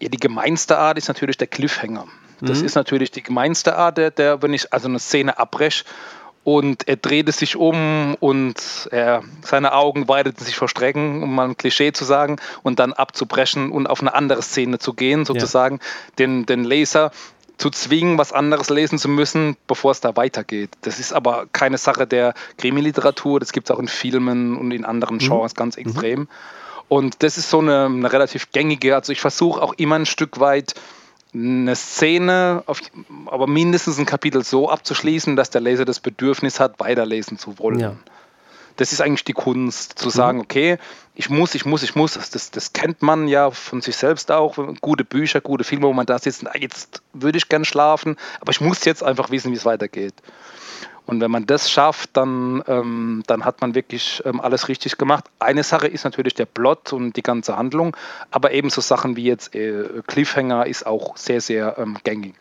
Ja, 0.00 0.08
die 0.08 0.18
gemeinste 0.18 0.78
Art 0.78 0.96
ist 0.96 1.08
natürlich 1.08 1.36
der 1.36 1.48
Cliffhanger. 1.48 2.06
Das 2.40 2.60
mhm. 2.60 2.66
ist 2.66 2.76
natürlich 2.76 3.10
die 3.10 3.22
gemeinste 3.22 3.76
Art, 3.76 3.98
der, 3.98 4.12
der, 4.12 4.42
wenn 4.42 4.54
ich 4.54 4.72
also 4.72 4.86
eine 4.86 5.00
Szene 5.00 5.38
abbreche 5.38 5.84
und 6.56 6.88
er 6.88 6.96
drehte 6.96 7.30
sich 7.30 7.56
um 7.56 8.14
und 8.20 8.88
er, 8.90 9.22
seine 9.42 9.74
Augen 9.74 10.08
weiteten 10.08 10.42
sich 10.42 10.56
vor 10.56 10.66
Strecken, 10.66 11.22
um 11.22 11.34
mal 11.34 11.46
ein 11.46 11.58
Klischee 11.58 11.92
zu 11.92 12.06
sagen, 12.06 12.36
und 12.62 12.78
dann 12.78 12.94
abzubrechen 12.94 13.70
und 13.70 13.86
auf 13.86 14.00
eine 14.00 14.14
andere 14.14 14.40
Szene 14.40 14.78
zu 14.78 14.94
gehen, 14.94 15.26
sozusagen, 15.26 15.76
ja. 15.76 16.14
den, 16.20 16.46
den 16.46 16.64
Laser 16.64 17.10
zu 17.58 17.68
zwingen, 17.68 18.16
was 18.16 18.32
anderes 18.32 18.70
lesen 18.70 18.98
zu 18.98 19.10
müssen, 19.10 19.58
bevor 19.66 19.90
es 19.90 20.00
da 20.00 20.16
weitergeht. 20.16 20.70
Das 20.80 20.98
ist 20.98 21.12
aber 21.12 21.44
keine 21.52 21.76
Sache 21.76 22.06
der 22.06 22.32
Krimi-Literatur, 22.56 23.40
das 23.40 23.52
gibt 23.52 23.68
es 23.68 23.76
auch 23.76 23.78
in 23.78 23.88
Filmen 23.88 24.56
und 24.56 24.70
in 24.70 24.86
anderen 24.86 25.16
mhm. 25.16 25.28
Genres 25.28 25.52
mhm. 25.52 25.58
ganz 25.58 25.76
extrem. 25.76 26.20
Mhm. 26.20 26.28
Und 26.88 27.22
das 27.22 27.36
ist 27.36 27.50
so 27.50 27.58
eine, 27.58 27.84
eine 27.84 28.10
relativ 28.10 28.52
gängige, 28.52 28.94
also 28.94 29.12
ich 29.12 29.20
versuche 29.20 29.60
auch 29.60 29.74
immer 29.74 29.96
ein 29.96 30.06
Stück 30.06 30.40
weit 30.40 30.72
eine 31.34 31.76
Szene, 31.76 32.62
auf, 32.66 32.80
aber 33.26 33.46
mindestens 33.46 33.98
ein 33.98 34.06
Kapitel 34.06 34.44
so 34.44 34.70
abzuschließen, 34.70 35.36
dass 35.36 35.50
der 35.50 35.60
Leser 35.60 35.84
das 35.84 36.00
Bedürfnis 36.00 36.58
hat, 36.60 36.80
weiterlesen 36.80 37.38
zu 37.38 37.58
wollen. 37.58 37.80
Ja. 37.80 37.96
Das 38.76 38.92
ist 38.92 39.00
eigentlich 39.00 39.24
die 39.24 39.32
Kunst, 39.32 39.98
zu 39.98 40.06
mhm. 40.06 40.12
sagen, 40.12 40.40
okay, 40.40 40.78
ich 41.14 41.28
muss, 41.28 41.54
ich 41.54 41.66
muss, 41.66 41.82
ich 41.82 41.96
muss, 41.96 42.14
das, 42.14 42.50
das 42.50 42.72
kennt 42.72 43.02
man 43.02 43.26
ja 43.26 43.50
von 43.50 43.80
sich 43.80 43.96
selbst 43.96 44.30
auch, 44.30 44.56
gute 44.80 45.04
Bücher, 45.04 45.40
gute 45.40 45.64
Filme, 45.64 45.86
wo 45.86 45.92
man 45.92 46.06
da 46.06 46.18
sitzt, 46.18 46.44
jetzt 46.58 47.02
würde 47.12 47.38
ich 47.38 47.48
gern 47.48 47.64
schlafen, 47.64 48.16
aber 48.40 48.52
ich 48.52 48.60
muss 48.60 48.84
jetzt 48.84 49.02
einfach 49.02 49.30
wissen, 49.30 49.50
wie 49.50 49.56
es 49.56 49.64
weitergeht. 49.64 50.14
Und 51.08 51.22
wenn 51.22 51.30
man 51.30 51.46
das 51.46 51.70
schafft, 51.70 52.10
dann, 52.18 52.62
ähm, 52.68 53.22
dann 53.26 53.46
hat 53.46 53.62
man 53.62 53.74
wirklich 53.74 54.22
ähm, 54.26 54.42
alles 54.42 54.68
richtig 54.68 54.98
gemacht. 54.98 55.24
Eine 55.38 55.62
Sache 55.62 55.88
ist 55.88 56.04
natürlich 56.04 56.34
der 56.34 56.44
Plot 56.44 56.92
und 56.92 57.16
die 57.16 57.22
ganze 57.22 57.56
Handlung, 57.56 57.96
aber 58.30 58.52
ebenso 58.52 58.82
Sachen 58.82 59.16
wie 59.16 59.24
jetzt 59.24 59.54
äh, 59.54 60.02
Cliffhanger 60.06 60.66
ist 60.66 60.86
auch 60.86 61.16
sehr, 61.16 61.40
sehr 61.40 61.78
ähm, 61.78 61.96
gängig. 62.04 62.34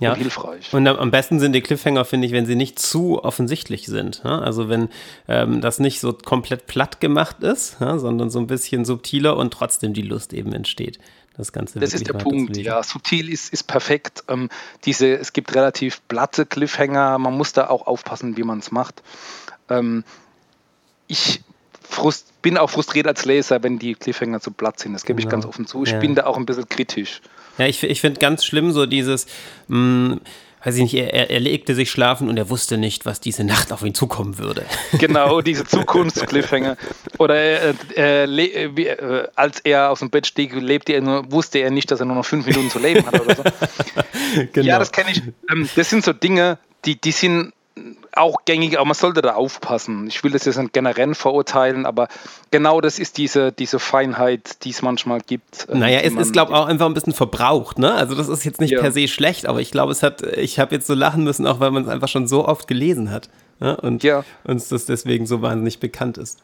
Ja. 0.00 0.12
Und 0.12 0.20
hilfreich. 0.20 0.72
Und 0.72 0.86
am 0.86 1.10
besten 1.10 1.38
sind 1.38 1.52
die 1.52 1.60
Cliffhanger, 1.60 2.06
finde 2.06 2.26
ich, 2.28 2.32
wenn 2.32 2.46
sie 2.46 2.54
nicht 2.54 2.78
zu 2.78 3.22
offensichtlich 3.22 3.84
sind. 3.84 4.22
Ja? 4.24 4.38
Also 4.38 4.70
wenn 4.70 4.88
ähm, 5.26 5.60
das 5.60 5.78
nicht 5.78 6.00
so 6.00 6.14
komplett 6.14 6.66
platt 6.66 7.00
gemacht 7.00 7.42
ist, 7.42 7.76
ja, 7.78 7.98
sondern 7.98 8.30
so 8.30 8.38
ein 8.38 8.46
bisschen 8.46 8.86
subtiler 8.86 9.36
und 9.36 9.52
trotzdem 9.52 9.92
die 9.92 10.02
Lust 10.02 10.32
eben 10.32 10.54
entsteht 10.54 10.98
das 11.38 11.52
Ganze. 11.52 11.78
Das 11.78 11.94
ist 11.94 12.06
der 12.06 12.14
Punkt, 12.14 12.56
ja. 12.56 12.82
Subtil 12.82 13.32
ist, 13.32 13.52
ist 13.52 13.64
perfekt. 13.64 14.24
Ähm, 14.28 14.50
diese, 14.84 15.14
es 15.14 15.32
gibt 15.32 15.54
relativ 15.54 16.02
platte 16.08 16.44
Cliffhanger, 16.44 17.18
man 17.18 17.34
muss 17.34 17.52
da 17.52 17.68
auch 17.68 17.86
aufpassen, 17.86 18.36
wie 18.36 18.42
man 18.42 18.58
es 18.58 18.70
macht. 18.70 19.02
Ähm, 19.70 20.04
ich 21.06 21.42
frust, 21.88 22.42
bin 22.42 22.58
auch 22.58 22.70
frustriert 22.70 23.06
als 23.06 23.24
Leser, 23.24 23.62
wenn 23.62 23.78
die 23.78 23.94
Cliffhanger 23.94 24.40
zu 24.40 24.50
platt 24.50 24.80
sind. 24.80 24.92
Das 24.92 25.04
gebe 25.04 25.16
genau. 25.16 25.28
ich 25.28 25.30
ganz 25.30 25.46
offen 25.46 25.66
zu. 25.66 25.84
Ich 25.84 25.92
ja. 25.92 25.98
bin 25.98 26.14
da 26.14 26.26
auch 26.26 26.36
ein 26.36 26.44
bisschen 26.44 26.68
kritisch. 26.68 27.22
Ja, 27.56 27.66
ich, 27.66 27.82
ich 27.82 28.00
finde 28.00 28.20
ganz 28.20 28.44
schlimm 28.44 28.72
so 28.72 28.86
dieses. 28.86 29.26
Mh, 29.68 29.78
mm, 29.78 30.20
weiß 30.64 30.76
ich 30.76 30.82
nicht, 30.82 30.94
er, 30.94 31.30
er, 31.30 31.40
legte 31.40 31.74
sich 31.74 31.90
schlafen 31.90 32.28
und 32.28 32.36
er 32.36 32.50
wusste 32.50 32.78
nicht, 32.78 33.06
was 33.06 33.20
diese 33.20 33.44
Nacht 33.44 33.72
auf 33.72 33.82
ihn 33.82 33.94
zukommen 33.94 34.38
würde. 34.38 34.64
Genau, 34.98 35.40
diese 35.40 35.64
Zukunftscliffhanger. 35.64 36.76
Oder 37.18 37.36
äh, 37.36 37.74
äh, 37.96 38.82
äh, 38.82 39.28
als 39.34 39.60
er 39.60 39.90
aus 39.90 40.00
dem 40.00 40.10
Bett 40.10 40.26
stieg, 40.26 40.54
lebte 40.54 40.92
er 40.92 41.00
nur, 41.00 41.30
wusste 41.30 41.58
er 41.58 41.70
nicht, 41.70 41.90
dass 41.90 42.00
er 42.00 42.06
nur 42.06 42.16
noch 42.16 42.24
fünf 42.24 42.46
Minuten 42.46 42.70
zu 42.70 42.78
leben 42.78 43.06
hat 43.06 43.20
oder 43.20 43.36
so. 43.36 43.42
genau. 44.52 44.66
Ja, 44.66 44.78
das 44.78 44.90
kenne 44.90 45.12
ich. 45.12 45.22
Ähm, 45.50 45.68
das 45.76 45.90
sind 45.90 46.04
so 46.04 46.12
Dinge, 46.12 46.58
die, 46.84 47.00
die 47.00 47.12
sind 47.12 47.52
auch 48.12 48.44
gängig, 48.44 48.76
aber 48.76 48.86
man 48.86 48.94
sollte 48.94 49.22
da 49.22 49.34
aufpassen. 49.34 50.06
Ich 50.06 50.22
will 50.24 50.32
das 50.32 50.44
jetzt 50.44 50.58
nicht 50.58 50.72
generell 50.72 51.14
verurteilen, 51.14 51.86
aber 51.86 52.08
genau 52.50 52.80
das 52.80 52.98
ist 52.98 53.18
diese, 53.18 53.52
diese 53.52 53.78
Feinheit, 53.78 54.64
die 54.64 54.70
es 54.70 54.82
manchmal 54.82 55.20
gibt. 55.20 55.68
Äh, 55.68 55.76
naja, 55.76 56.00
es 56.00 56.14
ist, 56.14 56.32
glaube 56.32 56.52
ich, 56.52 56.58
auch 56.58 56.66
einfach 56.66 56.86
ein 56.86 56.94
bisschen 56.94 57.14
verbraucht, 57.14 57.78
ne? 57.78 57.92
Also 57.92 58.14
das 58.14 58.28
ist 58.28 58.44
jetzt 58.44 58.60
nicht 58.60 58.72
ja. 58.72 58.80
per 58.80 58.92
se 58.92 59.08
schlecht, 59.08 59.46
aber 59.46 59.60
ich 59.60 59.70
glaube, 59.70 59.92
es 59.92 60.02
hat, 60.02 60.22
ich 60.22 60.58
habe 60.58 60.74
jetzt 60.74 60.86
so 60.86 60.94
lachen 60.94 61.24
müssen, 61.24 61.46
auch 61.46 61.60
weil 61.60 61.70
man 61.70 61.84
es 61.84 61.88
einfach 61.88 62.08
schon 62.08 62.26
so 62.28 62.46
oft 62.46 62.66
gelesen 62.66 63.10
hat. 63.10 63.28
Ja? 63.60 63.72
Und 63.72 64.02
ja. 64.02 64.24
uns 64.44 64.68
das 64.68 64.86
deswegen 64.86 65.26
so 65.26 65.42
wahnsinnig 65.42 65.80
bekannt 65.80 66.18
ist. 66.18 66.40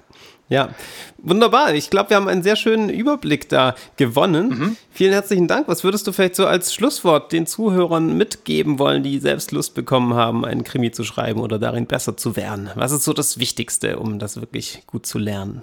Ja, 0.48 0.74
wunderbar. 1.18 1.74
Ich 1.74 1.88
glaube, 1.88 2.10
wir 2.10 2.16
haben 2.16 2.28
einen 2.28 2.42
sehr 2.42 2.56
schönen 2.56 2.90
Überblick 2.90 3.48
da 3.48 3.74
gewonnen. 3.96 4.48
Mhm. 4.48 4.76
Vielen 4.90 5.12
herzlichen 5.12 5.48
Dank. 5.48 5.68
Was 5.68 5.84
würdest 5.84 6.06
du 6.06 6.12
vielleicht 6.12 6.36
so 6.36 6.46
als 6.46 6.74
Schlusswort 6.74 7.32
den 7.32 7.46
Zuhörern 7.46 8.16
mitgeben 8.16 8.78
wollen, 8.78 9.02
die 9.02 9.20
selbst 9.20 9.52
Lust 9.52 9.74
bekommen 9.74 10.14
haben, 10.14 10.44
einen 10.44 10.62
Krimi 10.62 10.90
zu 10.90 11.02
schreiben 11.02 11.40
oder 11.40 11.58
darin 11.58 11.86
besser 11.86 12.16
zu 12.16 12.36
werden? 12.36 12.70
Was 12.74 12.92
ist 12.92 13.04
so 13.04 13.14
das 13.14 13.38
Wichtigste, 13.38 13.98
um 13.98 14.18
das 14.18 14.38
wirklich 14.38 14.82
gut 14.86 15.06
zu 15.06 15.18
lernen? 15.18 15.62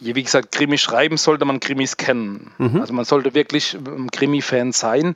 Wie 0.00 0.22
gesagt, 0.22 0.52
Krimi 0.52 0.78
schreiben 0.78 1.16
sollte 1.16 1.44
man 1.44 1.60
Krimis 1.60 1.96
kennen. 1.96 2.52
Mhm. 2.58 2.80
Also 2.80 2.94
man 2.94 3.04
sollte 3.04 3.34
wirklich 3.34 3.76
Krimi-Fan 4.12 4.72
sein. 4.72 5.14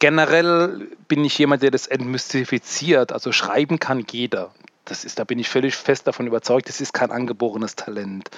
Generell 0.00 0.88
bin 1.08 1.24
ich 1.24 1.38
jemand, 1.38 1.62
der 1.62 1.70
das 1.70 1.86
entmystifiziert. 1.86 3.12
Also 3.12 3.32
schreiben 3.32 3.78
kann 3.78 4.04
jeder. 4.10 4.52
Das 4.84 5.04
ist, 5.04 5.18
da 5.18 5.24
bin 5.24 5.38
ich 5.38 5.48
völlig 5.48 5.76
fest 5.76 6.06
davon 6.06 6.26
überzeugt, 6.26 6.68
das 6.68 6.80
ist 6.80 6.92
kein 6.92 7.10
angeborenes 7.10 7.74
Talent. 7.74 8.28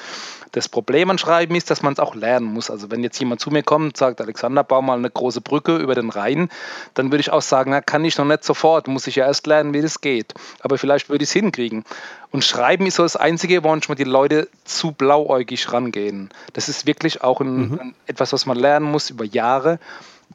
Das 0.52 0.68
Problem 0.68 1.10
an 1.10 1.18
Schreiben 1.18 1.56
ist, 1.56 1.70
dass 1.70 1.82
man 1.82 1.92
es 1.92 1.98
auch 1.98 2.14
lernen 2.14 2.46
muss. 2.46 2.70
Also 2.70 2.90
wenn 2.90 3.02
jetzt 3.02 3.18
jemand 3.18 3.40
zu 3.40 3.50
mir 3.50 3.64
kommt 3.64 3.84
und 3.84 3.96
sagt, 3.96 4.20
Alexander, 4.20 4.62
bau 4.62 4.80
mal 4.80 4.96
eine 4.96 5.10
große 5.10 5.40
Brücke 5.40 5.76
über 5.76 5.96
den 5.96 6.08
Rhein, 6.08 6.48
dann 6.94 7.10
würde 7.10 7.20
ich 7.20 7.32
auch 7.32 7.42
sagen, 7.42 7.72
na, 7.72 7.80
kann 7.80 8.04
ich 8.04 8.16
noch 8.16 8.24
nicht 8.24 8.44
sofort, 8.44 8.86
muss 8.86 9.08
ich 9.08 9.16
ja 9.16 9.26
erst 9.26 9.46
lernen, 9.48 9.74
wie 9.74 9.82
das 9.82 10.00
geht. 10.00 10.34
Aber 10.60 10.78
vielleicht 10.78 11.08
würde 11.08 11.24
ich 11.24 11.30
es 11.30 11.32
hinkriegen. 11.32 11.84
Und 12.30 12.44
Schreiben 12.44 12.86
ist 12.86 12.96
so 12.96 13.02
das 13.02 13.16
Einzige, 13.16 13.64
wo 13.64 13.68
manchmal 13.68 13.96
die 13.96 14.04
Leute 14.04 14.48
zu 14.64 14.92
blauäugig 14.92 15.72
rangehen. 15.72 16.30
Das 16.52 16.68
ist 16.68 16.86
wirklich 16.86 17.22
auch 17.24 17.40
ein, 17.40 17.70
mhm. 17.70 17.80
ein, 17.80 17.94
etwas, 18.06 18.32
was 18.32 18.46
man 18.46 18.56
lernen 18.56 18.86
muss 18.86 19.10
über 19.10 19.24
Jahre. 19.24 19.80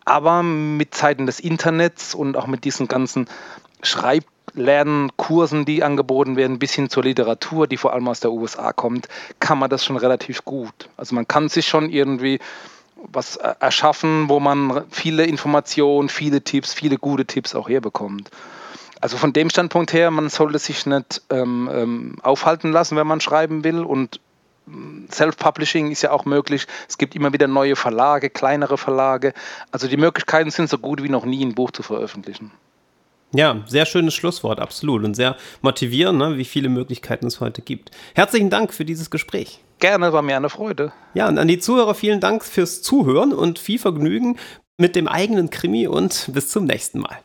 Aber 0.04 0.44
mit 0.44 0.94
Zeiten 0.94 1.26
des 1.26 1.40
Internets 1.40 2.16
und 2.16 2.36
auch 2.36 2.48
mit 2.48 2.66
diesen 2.66 2.88
ganzen 2.88 3.28
Schreib 3.84 4.26
Lernkursen, 4.54 5.66
die 5.66 5.84
angeboten 5.84 6.36
werden, 6.36 6.60
bis 6.60 6.74
hin 6.74 6.90
zur 6.90 7.04
Literatur, 7.04 7.68
die 7.68 7.78
vor 7.78 7.94
allem 7.94 8.08
aus 8.08 8.20
der 8.20 8.32
USA 8.32 8.74
kommt, 8.74 9.08
kann 9.40 9.58
man 9.58 9.70
das 9.70 9.86
schon 9.86 9.98
relativ 9.98 10.44
gut. 10.44 10.90
Also 10.98 11.16
man 11.16 11.28
kann 11.28 11.50
sich 11.50 11.68
schon 11.68 11.90
irgendwie 11.90 12.40
was 12.96 13.38
erschaffen, 13.38 14.30
wo 14.30 14.40
man 14.40 14.84
viele 14.92 15.26
Informationen, 15.26 16.10
viele 16.10 16.42
Tipps, 16.42 16.74
viele 16.74 16.98
gute 16.98 17.26
Tipps 17.26 17.56
auch 17.56 17.70
herbekommt. 17.70 18.30
Also 19.00 19.18
von 19.18 19.34
dem 19.34 19.50
Standpunkt 19.50 19.94
her, 19.94 20.12
man 20.12 20.30
sollte 20.30 20.60
sich 20.60 20.86
nicht 20.86 21.24
ähm, 21.32 21.70
ähm 21.74 22.16
aufhalten 22.22 22.72
lassen, 22.72 22.96
wenn 22.98 23.08
man 23.08 23.20
schreiben 23.20 23.64
will 23.64 23.80
und 23.80 24.20
mm, 24.68 25.06
Self-Publishing 25.12 25.90
ist 25.90 26.04
ja 26.04 26.12
auch 26.12 26.26
möglich. 26.26 26.68
Es 26.88 27.00
gibt 27.00 27.16
immer 27.16 27.34
wieder 27.34 27.48
neue 27.48 27.76
Verlage, 27.76 28.30
kleinere 28.30 28.78
Verlage. 28.78 29.34
Also 29.72 29.88
die 29.88 29.98
Möglichkeiten 29.98 30.52
sind 30.52 30.70
so 30.70 30.78
gut 30.78 31.02
wie 31.02 31.10
noch 31.10 31.26
nie, 31.26 31.44
ein 31.44 31.56
Buch 31.56 31.72
zu 31.72 31.82
veröffentlichen. 31.82 32.52
Ja, 33.34 33.64
sehr 33.66 33.86
schönes 33.86 34.14
Schlusswort, 34.14 34.60
absolut. 34.60 35.04
Und 35.04 35.16
sehr 35.16 35.38
motivierend, 35.62 36.20
ne, 36.20 36.38
wie 36.38 36.46
viele 36.46 36.70
Möglichkeiten 36.70 37.28
es 37.28 37.40
heute 37.40 37.62
gibt. 37.62 37.92
Herzlichen 38.14 38.50
Dank 38.50 38.74
für 38.74 38.84
dieses 38.84 39.10
Gespräch. 39.10 39.60
Gerne, 39.80 40.14
war 40.14 40.22
mir 40.22 40.36
eine 40.36 40.50
Freude. 40.50 40.92
Ja, 41.14 41.28
und 41.28 41.38
an 41.38 41.48
die 41.48 41.60
Zuhörer 41.60 41.96
vielen 41.96 42.20
Dank 42.20 42.44
fürs 42.44 42.82
Zuhören 42.82 43.34
und 43.34 43.58
viel 43.58 43.80
Vergnügen 43.80 44.38
mit 44.78 44.96
dem 44.96 45.08
eigenen 45.08 45.50
Krimi 45.50 45.88
und 45.88 46.30
bis 46.34 46.50
zum 46.50 46.66
nächsten 46.66 47.00
Mal. 47.00 47.18